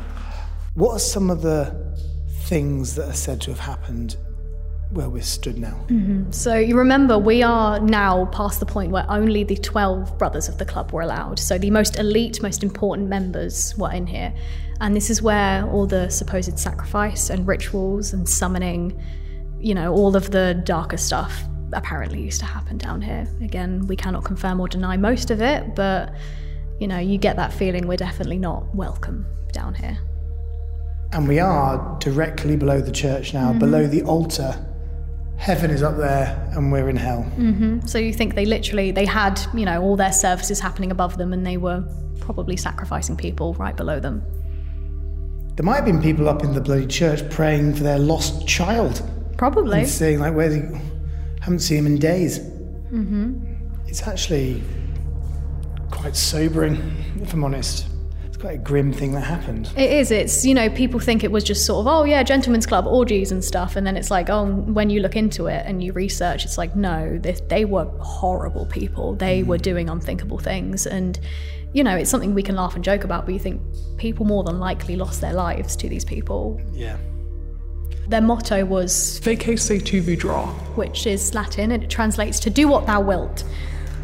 What 0.75 0.91
are 0.91 0.99
some 0.99 1.31
of 1.31 1.41
the 1.41 1.95
things 2.41 2.93
that 2.93 3.09
are 3.09 3.15
said 3.15 3.41
to 3.41 3.49
have 3.49 3.59
happened 3.59 4.15
where 4.91 5.09
we're 5.09 5.23
stood 5.23 5.57
now? 5.57 5.75
Mhm. 5.87 6.31
So 6.31 6.53
you 6.55 6.77
remember, 6.77 7.17
we 7.17 7.41
are 7.41 7.79
now 7.79 8.25
past 8.25 8.59
the 8.59 8.67
point 8.67 8.91
where 8.91 9.09
only 9.09 9.43
the 9.43 9.55
12 9.55 10.19
brothers 10.19 10.47
of 10.47 10.59
the 10.59 10.65
club 10.65 10.91
were 10.91 11.01
allowed. 11.01 11.39
So 11.39 11.57
the 11.57 11.71
most 11.71 11.97
elite, 11.97 12.43
most 12.43 12.61
important 12.61 13.09
members 13.09 13.73
were 13.75 13.91
in 13.91 14.05
here. 14.05 14.33
And 14.79 14.95
this 14.95 15.09
is 15.09 15.23
where 15.23 15.65
all 15.65 15.87
the 15.87 16.11
supposed 16.11 16.59
sacrifice 16.59 17.31
and 17.31 17.47
rituals 17.47 18.13
and 18.13 18.29
summoning, 18.29 18.93
you 19.59 19.73
know, 19.73 19.95
all 19.95 20.15
of 20.15 20.29
the 20.29 20.61
darker 20.63 20.97
stuff 20.97 21.43
apparently 21.73 22.21
used 22.21 22.39
to 22.41 22.45
happen 22.45 22.77
down 22.77 23.01
here. 23.01 23.27
Again, 23.41 23.87
we 23.87 23.95
cannot 23.95 24.25
confirm 24.25 24.59
or 24.59 24.67
deny 24.67 24.95
most 24.95 25.31
of 25.31 25.41
it, 25.41 25.75
but, 25.75 26.13
you 26.79 26.87
know, 26.87 26.99
you 26.99 27.17
get 27.17 27.35
that 27.37 27.53
feeling 27.53 27.87
we're 27.87 27.97
definitely 27.97 28.37
not 28.37 28.73
welcome 28.75 29.25
down 29.51 29.73
here. 29.75 29.97
And 31.13 31.27
we 31.27 31.39
are 31.39 31.97
directly 31.99 32.55
below 32.57 32.81
the 32.81 32.91
church 32.91 33.33
now, 33.33 33.53
Mhm. 33.53 33.59
below 33.59 33.87
the 33.87 34.03
altar. 34.03 34.53
Heaven 35.37 35.69
is 35.71 35.83
up 35.83 35.97
there 35.97 36.35
and 36.55 36.71
we're 36.71 36.89
in 36.89 36.95
hell. 36.97 37.21
hmm 37.21 37.79
So 37.85 37.97
you 37.99 38.11
think 38.11 38.35
they 38.35 38.45
literally 38.45 38.91
they 38.91 39.05
had 39.05 39.39
you 39.53 39.65
know 39.65 39.81
all 39.81 39.95
their 39.95 40.11
services 40.11 40.59
happening 40.59 40.91
above 40.91 41.17
them, 41.17 41.31
and 41.33 41.45
they 41.45 41.57
were 41.57 41.83
probably 42.19 42.57
sacrificing 42.57 43.15
people 43.15 43.53
right 43.55 43.75
below 43.77 43.99
them. 43.99 44.21
There 45.55 45.63
might 45.65 45.77
have 45.77 45.85
been 45.85 46.01
people 46.01 46.27
up 46.29 46.43
in 46.43 46.53
the 46.53 46.61
bloody 46.61 46.85
church 46.87 47.27
praying 47.29 47.75
for 47.75 47.83
their 47.83 47.97
lost 47.99 48.47
child. 48.47 49.01
Probably. 49.37 49.79
And 49.79 49.87
saying, 49.87 50.19
like, 50.19 50.33
where's 50.35 50.53
he? 50.55 50.61
Haven't 51.41 51.59
seen 51.59 51.79
him 51.79 51.87
in 51.87 51.97
days. 51.99 52.39
hmm 52.89 53.33
It's 53.87 54.07
actually 54.07 54.61
quite 55.91 56.15
sobering, 56.15 56.75
if 57.21 57.33
I'm 57.33 57.43
honest. 57.43 57.87
It's 58.37 58.37
quite 58.37 58.55
a 58.55 58.61
grim 58.61 58.93
thing 58.93 59.13
that 59.13 59.21
happened. 59.21 59.71
It 59.75 59.91
is. 59.91 60.11
It's 60.11 60.45
you 60.45 60.53
know 60.53 60.69
people 60.69 60.99
think 60.99 61.23
it 61.23 61.31
was 61.31 61.43
just 61.43 61.65
sort 61.65 61.79
of 61.79 61.87
oh 61.87 62.03
yeah 62.03 62.21
gentlemen's 62.23 62.65
club 62.65 62.85
orgies 62.85 63.31
and 63.31 63.43
stuff, 63.43 63.75
and 63.75 63.87
then 63.87 63.97
it's 63.97 64.11
like 64.11 64.29
oh 64.29 64.45
when 64.45 64.89
you 64.89 64.99
look 64.99 65.15
into 65.15 65.47
it 65.47 65.63
and 65.65 65.83
you 65.83 65.91
research, 65.93 66.45
it's 66.45 66.57
like 66.57 66.75
no 66.75 67.17
they, 67.17 67.33
they 67.49 67.65
were 67.65 67.85
horrible 67.99 68.65
people. 68.67 69.15
They 69.15 69.41
mm. 69.41 69.47
were 69.47 69.57
doing 69.57 69.89
unthinkable 69.89 70.37
things, 70.37 70.85
and 70.85 71.19
you 71.73 71.83
know 71.83 71.95
it's 71.95 72.11
something 72.11 72.35
we 72.35 72.43
can 72.43 72.55
laugh 72.55 72.75
and 72.75 72.83
joke 72.83 73.03
about, 73.03 73.25
but 73.25 73.33
you 73.33 73.39
think 73.39 73.61
people 73.97 74.25
more 74.25 74.43
than 74.43 74.59
likely 74.59 74.95
lost 74.95 75.19
their 75.21 75.33
lives 75.33 75.75
to 75.77 75.89
these 75.89 76.05
people. 76.05 76.61
Yeah. 76.73 76.97
Their 78.07 78.21
motto 78.21 78.63
was 78.63 79.19
Fay 79.19 79.35
ce 79.35 79.81
que 79.81 80.01
voudras. 80.01 80.47
which 80.77 81.07
is 81.07 81.33
Latin 81.33 81.71
and 81.71 81.83
it 81.83 81.89
translates 81.89 82.39
to 82.41 82.49
do 82.49 82.67
what 82.67 82.85
thou 82.85 83.01
wilt. 83.01 83.43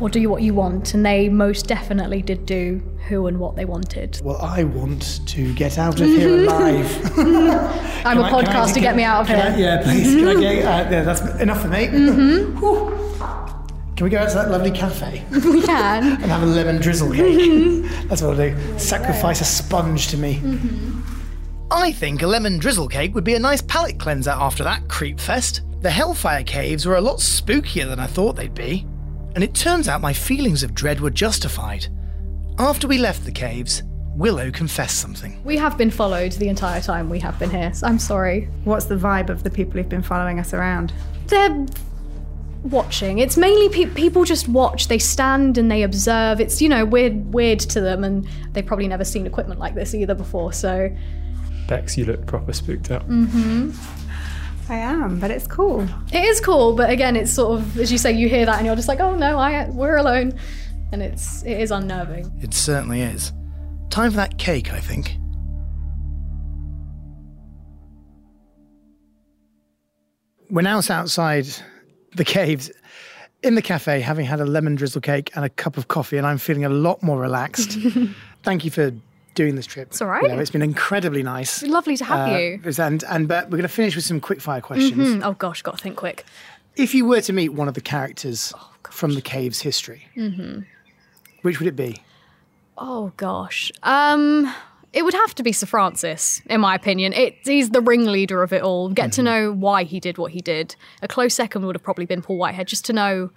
Or 0.04 0.10
do 0.10 0.20
you 0.20 0.30
what 0.30 0.42
you 0.44 0.54
want. 0.54 0.94
And 0.94 1.06
they 1.06 1.30
most 1.30 1.68
definitely 1.68 2.22
did 2.22 2.46
do 2.46 2.82
who 3.08 3.28
and 3.28 3.40
what 3.40 3.56
they 3.56 3.66
wanted. 3.66 4.20
Well, 4.24 4.38
I 4.42 4.64
want 4.66 5.26
to 5.28 5.54
get 5.56 5.78
out 5.78 6.00
of 6.02 6.08
here 6.08 6.44
alive. 6.44 7.18
I'm 7.18 7.28
a 7.28 7.34
Can 7.34 8.18
I- 8.18 8.30
can 8.30 8.46
podcast 8.46 8.74
to 8.74 8.82
get 8.82 8.96
me 8.96 9.04
out 9.04 9.22
of 9.22 9.28
here. 9.30 9.38
I- 9.38 9.56
yeah, 9.56 9.82
please. 9.82 10.16
Can 10.16 10.28
I 10.28 10.34
get, 10.40 10.66
uh, 10.66 10.92
yeah, 10.92 11.04
that's 11.04 11.22
enough 11.42 11.62
for 11.62 11.70
me. 11.70 11.88
Mhm. 11.88 12.60
Can 13.96 14.06
we 14.06 14.10
go 14.10 14.18
out 14.18 14.30
to 14.30 14.36
that 14.36 14.50
lovely 14.52 14.72
cafe 14.72 15.24
we 15.32 15.62
can. 15.62 16.04
and 16.22 16.26
have 16.26 16.42
a 16.44 16.48
lemon 16.48 16.82
drizzle 16.82 17.12
cake? 17.14 17.86
that's 18.10 18.22
what 18.22 18.32
I'll 18.32 18.36
do. 18.50 18.80
Sacrifice 18.80 19.40
a 19.40 19.46
sponge 19.46 20.08
to 20.08 20.18
me. 20.18 20.42
I 21.72 21.92
think 21.92 22.22
a 22.24 22.28
lemon 22.28 22.58
drizzle 22.60 22.88
cake 22.88 23.14
would 23.16 23.24
be 23.24 23.36
a 23.36 23.40
nice 23.40 23.62
palate 23.62 24.00
cleanser 24.00 24.32
after 24.32 24.64
that 24.64 24.88
creep 24.90 25.20
fest. 25.20 25.62
The 25.82 25.90
Hellfire 25.92 26.44
Caves 26.44 26.86
were 26.86 26.96
a 26.96 27.02
lot 27.02 27.20
spookier 27.20 27.88
than 27.88 28.00
I 28.00 28.08
thought 28.08 28.36
they'd 28.36 28.54
be, 28.54 28.86
and 29.36 29.44
it 29.44 29.54
turns 29.54 29.88
out 29.88 30.02
my 30.02 30.14
feelings 30.14 30.64
of 30.64 30.74
dread 30.74 31.00
were 31.00 31.10
justified. 31.10 31.88
After 32.60 32.88
we 32.88 32.98
left 32.98 33.26
the 33.26 33.32
caves, 33.32 33.84
Willow 34.16 34.52
confessed 34.52 35.00
something. 35.00 35.42
We 35.44 35.58
have 35.58 35.78
been 35.78 35.90
followed 35.90 36.34
the 36.34 36.48
entire 36.50 36.82
time 36.82 37.10
we 37.10 37.20
have 37.20 37.38
been 37.40 37.50
here. 37.50 37.74
So 37.74 37.88
I'm 37.88 37.98
sorry. 37.98 38.48
What's 38.64 38.86
the 38.86 38.96
vibe 38.96 39.30
of 39.30 39.44
the 39.44 39.50
people 39.50 39.74
who've 39.74 39.90
been 39.90 40.04
following 40.04 40.40
us 40.40 40.54
around? 40.54 40.94
They're 41.28 41.66
watching. 42.64 43.18
It's 43.20 43.36
mainly 43.38 43.70
pe- 43.70 43.94
people 43.94 44.24
just 44.24 44.48
watch. 44.48 44.88
They 44.88 45.00
stand 45.00 45.58
and 45.58 45.70
they 45.72 45.82
observe. 45.82 46.40
It's 46.40 46.62
you 46.62 46.70
know 46.70 46.86
weird, 46.86 47.34
weird 47.34 47.60
to 47.62 47.82
them, 47.82 48.04
and 48.04 48.28
they've 48.54 48.66
probably 48.66 48.88
never 48.88 49.04
seen 49.04 49.26
equipment 49.26 49.60
like 49.60 49.74
this 49.74 49.96
either 49.96 50.14
before. 50.14 50.54
So, 50.54 50.96
Bex, 51.68 51.98
you 51.98 52.06
look 52.06 52.26
proper 52.28 52.54
spooked 52.54 52.92
out. 52.92 53.02
hmm 53.04 53.72
I 54.70 54.76
am, 54.76 55.20
but 55.20 55.32
it's 55.32 55.48
cool. 55.48 55.88
it 56.12 56.24
is 56.24 56.40
cool. 56.40 56.76
But 56.76 56.90
again, 56.90 57.16
it's 57.16 57.32
sort 57.32 57.60
of 57.60 57.80
as 57.80 57.92
you 57.92 57.98
say, 57.98 58.12
you 58.12 58.30
hear 58.30 58.46
that 58.46 58.58
and 58.58 58.66
you're 58.66 58.76
just 58.76 58.88
like, 58.88 59.00
oh 59.00 59.16
no, 59.16 59.38
I 59.38 59.70
we're 59.70 59.98
alone, 59.98 60.34
and 60.92 61.02
it's 61.02 61.44
it 61.44 61.60
is 61.60 61.72
unnerving. 61.72 62.32
It 62.42 62.54
certainly 62.54 63.02
is. 63.02 63.34
Time 63.90 64.12
for 64.12 64.18
that 64.18 64.38
cake, 64.38 64.74
I 64.74 64.80
think. 64.80 65.18
We're 70.50 70.62
now 70.62 70.82
outside 70.88 71.48
the 72.16 72.24
caves 72.24 72.72
in 73.42 73.56
the 73.56 73.62
cafe, 73.62 74.00
having 74.00 74.26
had 74.26 74.40
a 74.40 74.46
lemon 74.46 74.76
drizzle 74.76 75.02
cake 75.02 75.32
and 75.36 75.44
a 75.44 75.50
cup 75.50 75.78
of 75.78 75.88
coffee, 75.90 76.18
and 76.18 76.26
I'm 76.26 76.38
feeling 76.38 76.64
a 76.64 76.70
lot 76.70 77.04
more 77.04 77.20
relaxed. 77.20 77.78
Thank 78.44 78.64
you 78.66 78.72
for 78.72 78.92
doing 79.36 79.56
this 79.56 79.66
trip. 79.66 79.90
It's 79.90 80.02
all 80.02 80.08
right. 80.08 80.22
You 80.24 80.30
know, 80.30 80.40
it's 80.40 80.52
been 80.52 80.62
incredibly 80.62 81.24
nice. 81.24 81.64
Lovely 81.64 81.98
to 81.98 82.06
have 82.06 82.30
Uh, 82.30 82.38
you. 82.38 82.62
And, 82.78 83.04
and 83.04 83.28
but 83.28 83.46
we're 83.46 83.58
going 83.58 83.62
to 83.64 83.68
finish 83.68 83.96
with 83.96 84.06
some 84.06 84.20
quick 84.20 84.42
fire 84.42 84.62
questions. 84.62 85.16
Mhm. 85.16 85.22
Oh 85.24 85.34
gosh, 85.34 85.62
got 85.62 85.78
to 85.78 85.84
think 85.84 85.96
quick. 85.98 86.26
If 86.76 86.94
you 86.96 87.06
were 87.06 87.22
to 87.22 87.34
meet 87.34 87.50
one 87.50 87.68
of 87.68 87.74
the 87.74 87.82
characters 87.82 88.54
from 88.90 89.14
the 89.16 89.22
cave's 89.22 89.62
history, 89.62 90.08
hmm 90.16 90.60
which 91.42 91.60
would 91.60 91.68
it 91.68 91.76
be? 91.76 92.02
Oh 92.78 93.12
gosh. 93.18 93.72
Um 93.84 94.54
it 94.94 95.04
would 95.04 95.14
have 95.16 95.34
to 95.36 95.44
be 95.44 95.52
Sir 95.52 95.66
Francis, 95.66 96.40
in 96.46 96.62
my 96.62 96.76
opinion. 96.76 97.14
It, 97.14 97.36
he's 97.44 97.72
the 97.72 97.82
ringleader 97.82 98.44
of 98.44 98.54
it 98.54 98.62
all. 98.62 98.90
Get 98.90 99.12
to 99.14 99.24
know 99.24 99.52
why 99.52 99.86
he 99.86 100.00
did 100.00 100.20
what 100.20 100.32
he 100.34 100.40
did. 100.40 100.76
A 101.02 101.08
close 101.08 101.34
second 101.34 101.66
would 101.66 101.76
have 101.76 101.82
probably 101.82 102.06
been 102.06 102.22
Paul 102.22 102.38
Whitehead, 102.38 102.68
just 102.68 102.86
to 102.86 102.94
know 102.94 103.32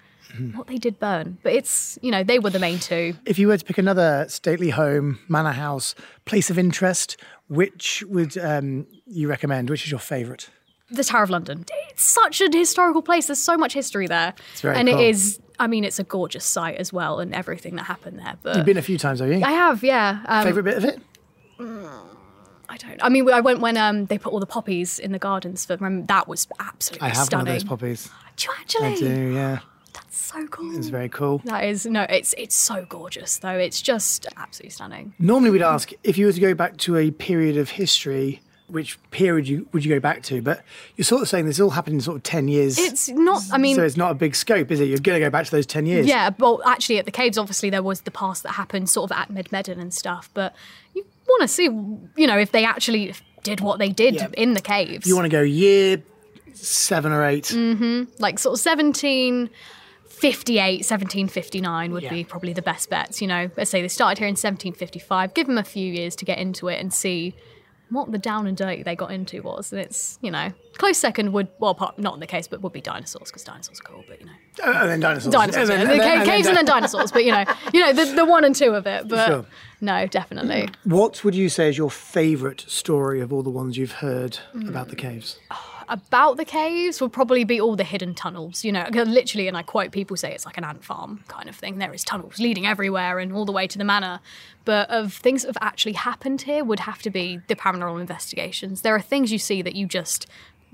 what 0.54 0.66
they 0.66 0.76
did 0.78 0.98
burn. 0.98 1.38
But 1.42 1.52
it's, 1.52 1.98
you 2.02 2.10
know, 2.10 2.22
they 2.22 2.38
were 2.38 2.50
the 2.50 2.58
main 2.58 2.78
two. 2.78 3.14
If 3.24 3.38
you 3.38 3.48
were 3.48 3.56
to 3.56 3.64
pick 3.64 3.78
another 3.78 4.26
stately 4.28 4.70
home, 4.70 5.18
manor 5.28 5.52
house, 5.52 5.94
place 6.24 6.50
of 6.50 6.58
interest, 6.58 7.16
which 7.48 8.02
would 8.08 8.36
um, 8.38 8.86
you 9.06 9.28
recommend? 9.28 9.70
Which 9.70 9.84
is 9.84 9.90
your 9.90 10.00
favourite? 10.00 10.48
The 10.90 11.04
Tower 11.04 11.24
of 11.24 11.30
London. 11.30 11.64
It's 11.90 12.04
such 12.04 12.40
a 12.40 12.48
historical 12.50 13.02
place. 13.02 13.26
There's 13.26 13.40
so 13.40 13.56
much 13.56 13.72
history 13.72 14.06
there. 14.06 14.34
It's 14.52 14.60
very 14.60 14.76
and 14.76 14.88
cool. 14.88 15.00
it 15.00 15.08
is, 15.08 15.40
I 15.58 15.66
mean, 15.66 15.84
it's 15.84 15.98
a 15.98 16.04
gorgeous 16.04 16.44
site 16.44 16.76
as 16.76 16.92
well 16.92 17.18
and 17.18 17.34
everything 17.34 17.76
that 17.76 17.84
happened 17.84 18.18
there. 18.18 18.36
But 18.42 18.56
You've 18.56 18.66
been 18.66 18.76
a 18.76 18.82
few 18.82 18.98
times, 18.98 19.20
have 19.20 19.28
you? 19.28 19.42
I 19.44 19.50
have, 19.52 19.82
yeah. 19.82 20.22
Um, 20.26 20.44
Favourite 20.44 20.64
bit 20.64 20.76
of 20.76 20.84
it? 20.84 21.00
I 22.68 22.76
don't. 22.76 23.02
I 23.02 23.08
mean, 23.08 23.28
I 23.30 23.40
went 23.40 23.60
when 23.60 23.76
um, 23.76 24.06
they 24.06 24.18
put 24.18 24.32
all 24.32 24.40
the 24.40 24.46
poppies 24.46 24.98
in 24.98 25.12
the 25.12 25.18
gardens 25.18 25.64
for. 25.64 25.76
Remember, 25.76 26.06
that 26.06 26.28
was 26.28 26.46
absolutely 26.58 27.06
I 27.06 27.14
have 27.14 27.26
stunning. 27.26 27.46
one 27.46 27.54
of 27.54 27.62
those 27.62 27.68
poppies. 27.68 28.10
Do 28.36 28.46
you 28.46 28.54
actually? 28.60 28.86
I 28.86 28.94
do, 28.96 29.32
yeah. 29.34 29.58
That's 29.96 30.16
so 30.16 30.46
cool. 30.48 30.76
It's 30.76 30.88
very 30.88 31.08
cool. 31.08 31.40
That 31.44 31.64
is 31.64 31.86
no. 31.86 32.02
It's 32.02 32.34
it's 32.36 32.54
so 32.54 32.84
gorgeous 32.88 33.38
though. 33.38 33.56
It's 33.56 33.80
just 33.80 34.26
absolutely 34.36 34.70
stunning. 34.70 35.14
Normally, 35.18 35.50
we'd 35.50 35.62
ask 35.62 35.90
if 36.04 36.18
you 36.18 36.26
were 36.26 36.32
to 36.32 36.40
go 36.40 36.54
back 36.54 36.76
to 36.78 36.96
a 36.96 37.10
period 37.10 37.56
of 37.56 37.70
history, 37.70 38.42
which 38.68 38.98
period 39.10 39.48
you, 39.48 39.68
would 39.72 39.84
you 39.84 39.94
go 39.94 40.00
back 40.00 40.22
to? 40.24 40.42
But 40.42 40.62
you're 40.96 41.04
sort 41.04 41.22
of 41.22 41.28
saying 41.28 41.46
this 41.46 41.58
all 41.60 41.70
happened 41.70 41.94
in 41.94 42.00
sort 42.00 42.16
of 42.18 42.22
10 42.24 42.48
years. 42.48 42.78
It's 42.78 43.08
not. 43.08 43.42
I 43.52 43.58
mean, 43.58 43.74
so 43.76 43.84
it's 43.84 43.96
not 43.96 44.10
a 44.10 44.14
big 44.14 44.34
scope, 44.34 44.70
is 44.70 44.80
it? 44.80 44.86
You're 44.88 44.98
going 44.98 45.18
to 45.18 45.24
go 45.26 45.30
back 45.30 45.46
to 45.46 45.50
those 45.50 45.66
10 45.66 45.86
years. 45.86 46.06
Yeah, 46.06 46.30
well, 46.38 46.60
actually, 46.66 46.98
at 46.98 47.04
the 47.06 47.10
caves, 47.10 47.38
obviously, 47.38 47.70
there 47.70 47.82
was 47.82 48.02
the 48.02 48.10
past 48.10 48.42
that 48.42 48.52
happened 48.52 48.90
sort 48.90 49.10
of 49.10 49.16
at 49.16 49.30
Medmenham 49.32 49.80
and 49.80 49.94
stuff, 49.94 50.28
but 50.34 50.54
you 50.94 51.06
want 51.28 51.42
to 51.42 51.48
see, 51.48 51.64
you 51.64 52.26
know, 52.26 52.38
if 52.38 52.52
they 52.52 52.64
actually 52.64 53.14
did 53.44 53.60
what 53.60 53.78
they 53.78 53.88
did 53.88 54.14
Yeah. 54.16 54.28
in 54.36 54.54
the 54.54 54.60
caves. 54.60 55.06
You 55.06 55.14
want 55.14 55.24
to 55.26 55.30
go 55.30 55.40
year 55.42 56.02
seven 56.52 57.12
or 57.12 57.24
8 57.24 57.48
hmm 57.48 58.04
Like 58.18 58.38
sort 58.38 58.54
of 58.54 58.60
1758, 60.20 60.78
1759 60.78 61.92
would 61.92 62.08
be 62.08 62.24
probably 62.24 62.52
the 62.54 62.62
best 62.62 62.88
bets. 62.88 63.20
You 63.20 63.28
know, 63.28 63.50
let's 63.56 63.70
say 63.70 63.82
they 63.82 63.88
started 63.88 64.18
here 64.18 64.26
in 64.28 64.32
1755, 64.32 65.34
give 65.34 65.46
them 65.46 65.58
a 65.58 65.64
few 65.64 65.92
years 65.92 66.16
to 66.16 66.24
get 66.24 66.38
into 66.38 66.68
it 66.68 66.80
and 66.80 66.92
see 66.92 67.34
what 67.90 68.10
the 68.10 68.18
down 68.18 68.46
and 68.48 68.56
dirty 68.56 68.82
they 68.82 68.96
got 68.96 69.12
into 69.12 69.42
was. 69.42 69.72
And 69.72 69.80
it's, 69.80 70.18
you 70.22 70.30
know, 70.30 70.52
close 70.78 70.96
second 70.98 71.32
would, 71.34 71.48
well, 71.60 71.76
not 71.98 72.14
in 72.14 72.20
the 72.20 72.26
case, 72.26 72.48
but 72.48 72.62
would 72.62 72.72
be 72.72 72.80
dinosaurs 72.80 73.30
because 73.30 73.44
dinosaurs 73.44 73.78
are 73.80 73.84
cool, 73.84 74.04
but 74.08 74.18
you 74.20 74.26
know. 74.26 74.32
Uh, 74.64 74.80
and 74.82 74.90
then 74.90 75.00
dinosaurs. 75.00 75.32
Dinosaurs, 75.32 75.68
And 75.70 75.80
yeah. 75.82 75.84
then- 75.86 75.98
the 75.98 76.04
and 76.04 76.20
then- 76.22 76.26
caves 76.26 76.48
and 76.48 76.56
then 76.56 76.64
dinosaurs, 76.64 77.12
but 77.12 77.24
you 77.24 77.30
know, 77.32 77.44
you 77.74 77.80
know 77.80 77.92
the, 77.92 78.06
the 78.14 78.24
one 78.24 78.42
and 78.44 78.56
two 78.56 78.70
of 78.74 78.86
it. 78.86 79.06
But 79.06 79.26
Sure. 79.26 79.46
no, 79.82 80.06
definitely. 80.06 80.68
What 80.84 81.22
would 81.24 81.34
you 81.34 81.48
say 81.48 81.68
is 81.68 81.76
your 81.78 81.90
favourite 81.90 82.64
story 82.66 83.20
of 83.20 83.32
all 83.32 83.42
the 83.42 83.50
ones 83.50 83.76
you've 83.76 83.92
heard 83.92 84.38
Mm. 84.54 84.68
about 84.68 84.88
the 84.88 84.96
caves? 84.96 85.38
About 85.88 86.36
the 86.36 86.44
caves 86.44 87.00
would 87.00 87.12
probably 87.12 87.44
be 87.44 87.60
all 87.60 87.76
the 87.76 87.84
hidden 87.84 88.14
tunnels. 88.14 88.64
You 88.64 88.72
know, 88.72 88.86
literally, 88.92 89.48
and 89.48 89.56
I 89.56 89.62
quote 89.62 89.92
people 89.92 90.16
say 90.16 90.32
it's 90.32 90.46
like 90.46 90.56
an 90.56 90.64
ant 90.64 90.84
farm 90.84 91.24
kind 91.28 91.48
of 91.48 91.56
thing. 91.56 91.78
There 91.78 91.94
is 91.94 92.04
tunnels 92.04 92.38
leading 92.38 92.66
everywhere 92.66 93.18
and 93.18 93.32
all 93.32 93.44
the 93.44 93.52
way 93.52 93.66
to 93.66 93.78
the 93.78 93.84
manor. 93.84 94.20
But 94.64 94.90
of 94.90 95.12
things 95.12 95.42
that 95.42 95.48
have 95.48 95.58
actually 95.60 95.92
happened 95.92 96.42
here 96.42 96.64
would 96.64 96.80
have 96.80 97.02
to 97.02 97.10
be 97.10 97.40
the 97.46 97.54
paranormal 97.54 98.00
investigations. 98.00 98.82
There 98.82 98.94
are 98.94 99.00
things 99.00 99.30
you 99.30 99.38
see 99.38 99.62
that 99.62 99.76
you 99.76 99.86
just 99.86 100.26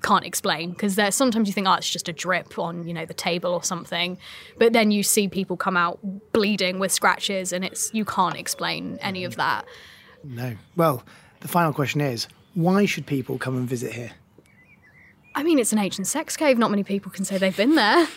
can't 0.03 0.25
explain 0.27 0.71
because 0.73 0.97
there's 0.97 1.15
sometimes 1.15 1.47
you 1.47 1.53
think 1.53 1.69
oh 1.69 1.75
it's 1.75 1.89
just 1.89 2.09
a 2.09 2.13
drip 2.13 2.59
on 2.59 2.89
you 2.89 2.93
know 2.93 3.07
the 3.07 3.15
table 3.15 3.53
or 3.53 3.63
something 3.63 4.19
but 4.59 4.73
then 4.73 4.91
you 4.91 5.01
see 5.01 5.29
people 5.29 5.57
come 5.57 5.77
out 5.77 6.01
bleeding 6.33 6.81
with 6.81 6.91
scratches 6.91 7.53
and 7.53 7.65
it's 7.65 7.89
you 7.95 8.05
can't 8.05 8.37
explain 8.37 8.99
any 9.01 9.23
of 9.23 9.37
that 9.37 9.65
No. 10.25 10.57
Well, 10.77 11.03
the 11.41 11.49
final 11.49 11.73
question 11.73 12.01
is 12.01 12.29
why 12.55 12.85
should 12.85 13.07
people 13.07 13.39
come 13.39 13.57
and 13.57 13.69
visit 13.69 13.93
here? 13.93 14.13
I 15.35 15.43
mean, 15.43 15.59
it's 15.59 15.73
an 15.73 15.79
ancient 15.79 16.07
sex 16.07 16.37
cave. 16.37 16.59
Not 16.59 16.71
many 16.71 16.85
people 16.85 17.11
can 17.11 17.25
say 17.25 17.39
they've 17.39 17.57
been 17.57 17.75
there. 17.75 18.07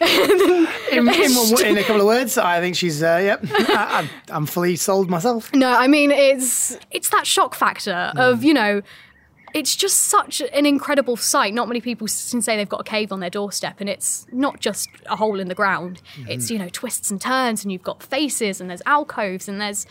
In, 0.91 1.07
in, 1.09 1.65
in 1.65 1.77
a 1.77 1.83
couple 1.83 1.99
of 1.99 2.05
words, 2.05 2.37
I 2.37 2.61
think 2.61 2.75
she's, 2.75 3.03
uh, 3.03 3.19
yep, 3.21 3.41
I, 3.51 3.99
I'm, 3.99 4.09
I'm 4.29 4.45
fully 4.45 4.77
sold 4.77 5.09
myself. 5.09 5.53
No, 5.53 5.69
I 5.69 5.87
mean 5.87 6.09
it's 6.11 6.77
it's 6.89 7.09
that 7.09 7.27
shock 7.27 7.53
factor 7.53 8.13
of 8.15 8.45
you 8.45 8.53
know, 8.53 8.81
it's 9.53 9.75
just 9.75 10.03
such 10.03 10.41
an 10.41 10.65
incredible 10.65 11.17
sight. 11.17 11.53
Not 11.53 11.67
many 11.67 11.81
people 11.81 12.07
can 12.07 12.41
say 12.41 12.55
they've 12.55 12.69
got 12.69 12.81
a 12.81 12.85
cave 12.85 13.11
on 13.11 13.19
their 13.19 13.29
doorstep, 13.29 13.81
and 13.81 13.89
it's 13.89 14.25
not 14.31 14.59
just 14.61 14.87
a 15.07 15.15
hole 15.15 15.39
in 15.39 15.49
the 15.49 15.55
ground. 15.55 16.01
It's 16.29 16.49
you 16.49 16.59
know 16.59 16.69
twists 16.69 17.11
and 17.11 17.19
turns, 17.19 17.63
and 17.63 17.71
you've 17.71 17.83
got 17.83 18.01
faces, 18.03 18.61
and 18.61 18.69
there's 18.69 18.83
alcoves, 18.85 19.49
and 19.49 19.59
there's 19.59 19.85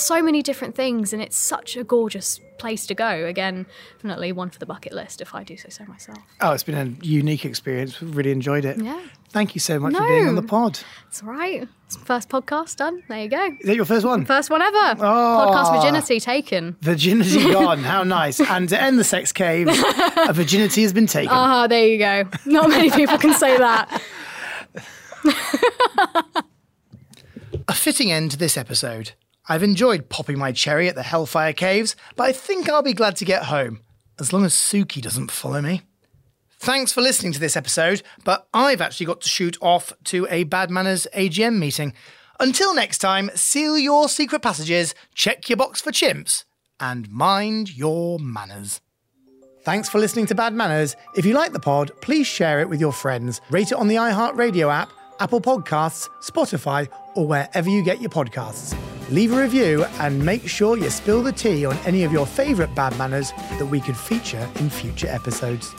so 0.00 0.22
many 0.22 0.42
different 0.42 0.74
things, 0.74 1.12
and 1.12 1.22
it's 1.22 1.36
such 1.36 1.76
a 1.76 1.84
gorgeous 1.84 2.40
place 2.58 2.86
to 2.86 2.94
go. 2.94 3.26
Again, 3.26 3.66
definitely 3.96 4.32
one 4.32 4.50
for 4.50 4.58
the 4.58 4.66
bucket 4.66 4.92
list 4.92 5.20
if 5.20 5.34
I 5.34 5.42
do 5.44 5.56
say 5.56 5.68
so 5.70 5.84
myself. 5.86 6.18
Oh, 6.40 6.52
it's 6.52 6.62
been 6.62 6.74
a 6.74 7.04
unique 7.04 7.44
experience. 7.44 8.00
We've 8.00 8.16
really 8.16 8.30
enjoyed 8.32 8.64
it. 8.64 8.78
Yeah. 8.78 9.00
Thank 9.30 9.54
you 9.56 9.60
so 9.60 9.80
much 9.80 9.94
for 9.94 10.06
being 10.06 10.28
on 10.28 10.36
the 10.36 10.42
pod. 10.42 10.78
It's 11.08 11.20
all 11.22 11.30
right. 11.30 11.66
It's 11.86 11.96
first 11.96 12.28
podcast 12.28 12.76
done. 12.76 13.02
There 13.08 13.20
you 13.22 13.28
go. 13.28 13.44
Is 13.60 13.66
that 13.66 13.74
your 13.74 13.84
first 13.84 14.06
one? 14.06 14.24
First 14.24 14.48
one 14.48 14.62
ever. 14.62 14.94
Oh. 15.00 15.50
Podcast 15.50 15.74
virginity 15.76 16.20
taken. 16.20 16.76
Virginity 16.80 17.42
gone. 17.52 17.80
How 17.80 18.04
nice. 18.04 18.38
And 18.40 18.68
to 18.68 18.80
end 18.80 18.96
the 18.98 19.04
sex 19.04 19.32
cave, 19.32 19.66
a 19.68 20.32
virginity 20.32 20.82
has 20.82 20.92
been 20.92 21.08
taken. 21.08 21.32
Ah, 21.32 21.66
there 21.66 21.86
you 21.86 21.98
go. 21.98 22.24
Not 22.46 22.68
many 22.68 22.90
people 22.90 23.18
can 23.18 23.34
say 23.34 23.58
that. 23.58 24.00
A 27.66 27.72
fitting 27.72 28.12
end 28.12 28.30
to 28.32 28.36
this 28.36 28.56
episode. 28.58 29.12
I've 29.48 29.62
enjoyed 29.62 30.08
popping 30.08 30.38
my 30.38 30.52
cherry 30.52 30.88
at 30.88 30.94
the 30.94 31.02
Hellfire 31.02 31.52
Caves, 31.52 31.96
but 32.16 32.24
I 32.24 32.32
think 32.32 32.68
I'll 32.68 32.82
be 32.82 32.94
glad 32.94 33.16
to 33.16 33.24
get 33.24 33.44
home, 33.44 33.80
as 34.18 34.32
long 34.32 34.44
as 34.44 34.54
Suki 34.54 35.02
doesn't 35.02 35.30
follow 35.30 35.60
me. 35.60 35.82
Thanks 36.58 36.92
for 36.92 37.02
listening 37.02 37.32
to 37.34 37.40
this 37.40 37.56
episode, 37.56 38.02
but 38.24 38.48
I've 38.54 38.80
actually 38.80 39.04
got 39.06 39.20
to 39.20 39.28
shoot 39.28 39.58
off 39.60 39.92
to 40.04 40.26
a 40.30 40.44
Bad 40.44 40.70
Manors 40.70 41.06
AGM 41.14 41.58
meeting. 41.58 41.92
Until 42.40 42.74
next 42.74 42.98
time, 42.98 43.30
seal 43.34 43.76
your 43.76 44.08
secret 44.08 44.40
passages, 44.40 44.94
check 45.14 45.48
your 45.50 45.58
box 45.58 45.82
for 45.82 45.90
chimps, 45.90 46.44
and 46.80 47.10
mind 47.10 47.76
your 47.76 48.18
manners. 48.18 48.80
Thanks 49.62 49.90
for 49.90 49.98
listening 49.98 50.24
to 50.26 50.34
Bad 50.34 50.54
Manors. 50.54 50.96
If 51.16 51.26
you 51.26 51.34
like 51.34 51.52
the 51.52 51.60
pod, 51.60 51.90
please 52.00 52.26
share 52.26 52.60
it 52.60 52.68
with 52.68 52.80
your 52.80 52.92
friends, 52.92 53.42
rate 53.50 53.72
it 53.72 53.78
on 53.78 53.88
the 53.88 53.96
iHeartRadio 53.96 54.72
app, 54.72 54.90
Apple 55.20 55.40
Podcasts, 55.40 56.08
Spotify, 56.22 56.88
or 57.14 57.26
wherever 57.26 57.68
you 57.68 57.82
get 57.82 58.00
your 58.00 58.10
podcasts. 58.10 58.74
Leave 59.10 59.34
a 59.34 59.36
review 59.42 59.84
and 60.00 60.24
make 60.24 60.48
sure 60.48 60.78
you 60.78 60.88
spill 60.88 61.22
the 61.22 61.32
tea 61.32 61.66
on 61.66 61.76
any 61.84 62.04
of 62.04 62.12
your 62.12 62.26
favourite 62.26 62.74
bad 62.74 62.96
manners 62.96 63.32
that 63.58 63.66
we 63.66 63.78
could 63.78 63.96
feature 63.96 64.48
in 64.56 64.70
future 64.70 65.08
episodes. 65.08 65.74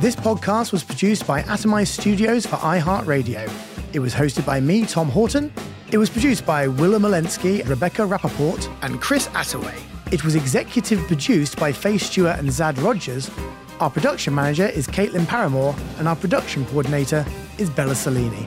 This 0.00 0.16
podcast 0.16 0.72
was 0.72 0.82
produced 0.82 1.24
by 1.24 1.42
Atomized 1.42 2.00
Studios 2.00 2.46
for 2.46 2.56
iHeartRadio. 2.56 3.48
It 3.92 4.00
was 4.00 4.12
hosted 4.12 4.44
by 4.44 4.58
me, 4.58 4.86
Tom 4.86 5.08
Houghton. 5.08 5.52
It 5.92 5.98
was 5.98 6.10
produced 6.10 6.44
by 6.44 6.66
Willem 6.66 7.02
Olenski, 7.02 7.66
Rebecca 7.68 8.02
Rappaport, 8.02 8.68
and 8.82 9.00
Chris 9.00 9.28
Attaway. 9.28 9.80
It 10.12 10.24
was 10.24 10.34
executive 10.34 11.06
produced 11.06 11.58
by 11.58 11.72
Faye 11.72 11.98
Stewart 11.98 12.40
and 12.40 12.50
Zad 12.50 12.76
Rogers. 12.78 13.30
Our 13.78 13.90
production 13.90 14.34
manager 14.34 14.66
is 14.66 14.88
Kaitlin 14.88 15.26
Paramor, 15.26 15.78
and 15.98 16.08
our 16.08 16.16
production 16.16 16.66
coordinator 16.66 17.24
is 17.58 17.70
Bella 17.70 17.94
Salini. 17.94 18.46